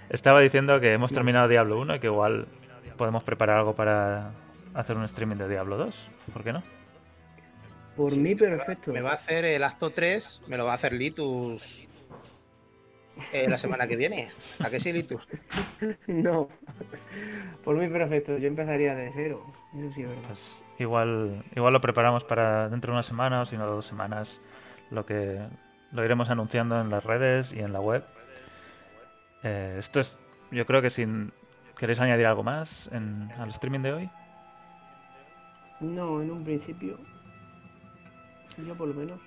[0.09, 2.47] Estaba diciendo que hemos terminado Diablo 1 y que igual
[2.97, 4.31] podemos preparar algo para
[4.73, 5.95] hacer un streaming de Diablo 2.
[6.33, 6.63] ¿Por qué no?
[7.95, 8.91] Por Sí, mí, perfecto.
[8.91, 11.87] Me va a hacer el acto 3, me lo va a hacer Litus
[13.31, 14.29] eh, la semana que viene.
[14.59, 15.27] ¿A qué sí, Litus?
[16.07, 16.49] No.
[17.63, 18.37] Por mí, perfecto.
[18.37, 19.41] Yo empezaría de cero.
[19.77, 20.23] Eso sí es verdad.
[20.27, 20.39] Pues
[20.79, 24.27] igual, igual lo preparamos para dentro de una semana o si no dos semanas.
[24.91, 25.39] Lo que
[25.91, 28.03] lo iremos anunciando en las redes y en la web.
[29.45, 30.07] Eh, esto es,
[30.49, 31.05] yo creo que si
[31.77, 34.09] queréis añadir algo más en, al streaming de hoy.
[35.79, 36.97] No, en un principio.
[38.57, 39.19] Yo por lo menos.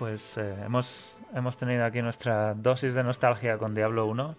[0.00, 0.88] Pues eh, hemos,
[1.34, 4.34] hemos tenido aquí nuestra dosis de nostalgia con Diablo 1,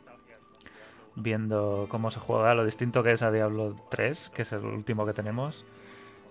[1.15, 5.05] viendo cómo se juega, lo distinto que es a Diablo 3, que es el último
[5.05, 5.63] que tenemos,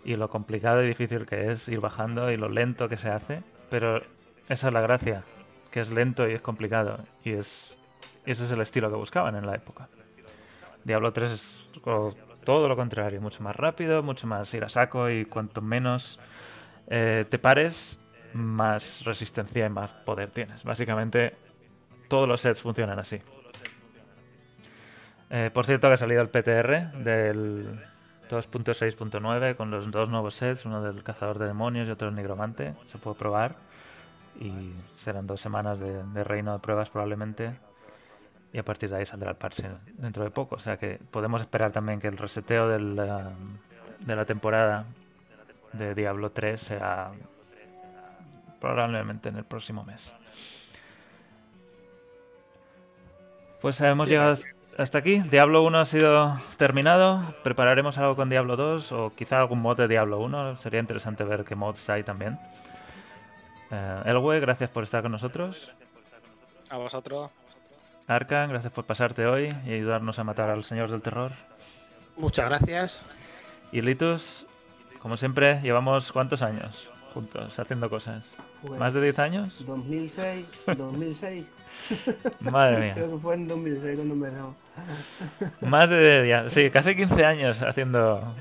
[0.05, 3.43] y lo complicado y difícil que es ir bajando y lo lento que se hace,
[3.71, 4.03] pero
[4.51, 5.25] esa es la gracia,
[5.71, 7.47] que es lento y es complicado, y es
[8.25, 9.89] ese es el estilo que buscaban en la época.
[10.85, 11.41] Diablo 3 es
[12.45, 16.03] todo lo contrario, mucho más rápido, mucho más ir a saco y cuanto menos
[16.89, 17.75] eh, te pares,
[18.35, 20.63] más resistencia y más poder tienes.
[20.65, 21.37] Básicamente,
[22.09, 23.21] todos los sets funcionan así.
[25.31, 27.81] Eh, por cierto, que ha salido el PTR del
[28.29, 32.75] 2.6.9 con los dos nuevos sets, uno del cazador de demonios y otro del nigromante.
[32.91, 33.57] Se puede probar
[34.41, 34.73] y
[35.05, 37.55] serán dos semanas de reino de pruebas probablemente.
[38.53, 39.65] Y a partir de ahí saldrá el parche
[39.95, 40.57] dentro de poco.
[40.57, 43.23] O sea que podemos esperar también que el reseteo del, eh,
[44.01, 44.85] de la temporada
[45.73, 47.13] de Diablo 3 sea
[48.61, 50.01] probablemente en el próximo mes.
[53.63, 54.39] Pues hemos llegado
[54.77, 55.21] hasta aquí.
[55.31, 57.35] Diablo 1 ha sido terminado.
[57.43, 60.59] Prepararemos algo con Diablo 2 o quizá algún mod de Diablo 1.
[60.63, 62.39] Sería interesante ver qué mods hay también.
[63.71, 65.57] Eh, Elwe, gracias por estar con nosotros.
[66.71, 67.31] A vosotros.
[68.15, 71.33] Arkan, gracias por pasarte hoy y ayudarnos a matar al señor del terror.
[72.17, 73.01] Muchas gracias.
[73.73, 74.23] Y Litus,
[75.01, 78.23] como siempre, llevamos cuántos años juntos haciendo cosas.
[78.63, 79.55] Pues, ¿Más de 10 años?
[79.67, 81.45] 2006, 2006.
[82.41, 82.95] Madre mía.
[82.95, 84.57] Creo que fue en 2006 cuando empezamos.
[85.61, 88.35] Más de ya, sí, casi 15 años haciendo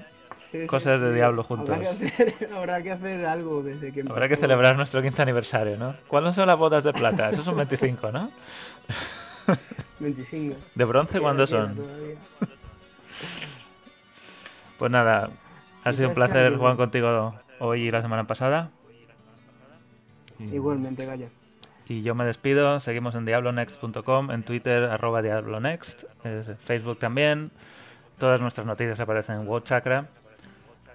[0.52, 1.16] Sí, sí, cosas de sí.
[1.16, 1.70] Diablo juntos.
[1.70, 5.78] Habrá que, hacer, habrá que hacer algo desde que Habrá que celebrar nuestro 15 aniversario,
[5.78, 5.96] ¿no?
[6.08, 7.30] ¿Cuándo son las bodas de plata?
[7.32, 8.30] Esos son 25, ¿no?
[10.00, 10.56] 25.
[10.76, 11.76] ¿De bronce cuándo son?
[11.76, 12.16] todavía.
[14.78, 15.30] Pues nada,
[15.84, 18.72] ha sido un placer jugar contigo hoy y la semana pasada.
[20.40, 21.30] Igualmente, Gaya.
[21.88, 25.92] Y yo me despido, seguimos en diablonext.com, en Twitter arroba diablonext,
[26.66, 27.52] Facebook también,
[28.18, 30.08] todas nuestras noticias aparecen en WoW Chakra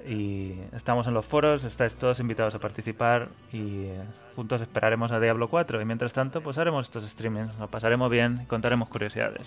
[0.06, 4.02] y estamos en los foros, estáis todos invitados a participar y eh,
[4.36, 8.40] juntos esperaremos a Diablo 4 y mientras tanto pues haremos estos streamings, lo pasaremos bien
[8.44, 9.46] y contaremos curiosidades.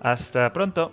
[0.00, 0.92] Hasta pronto.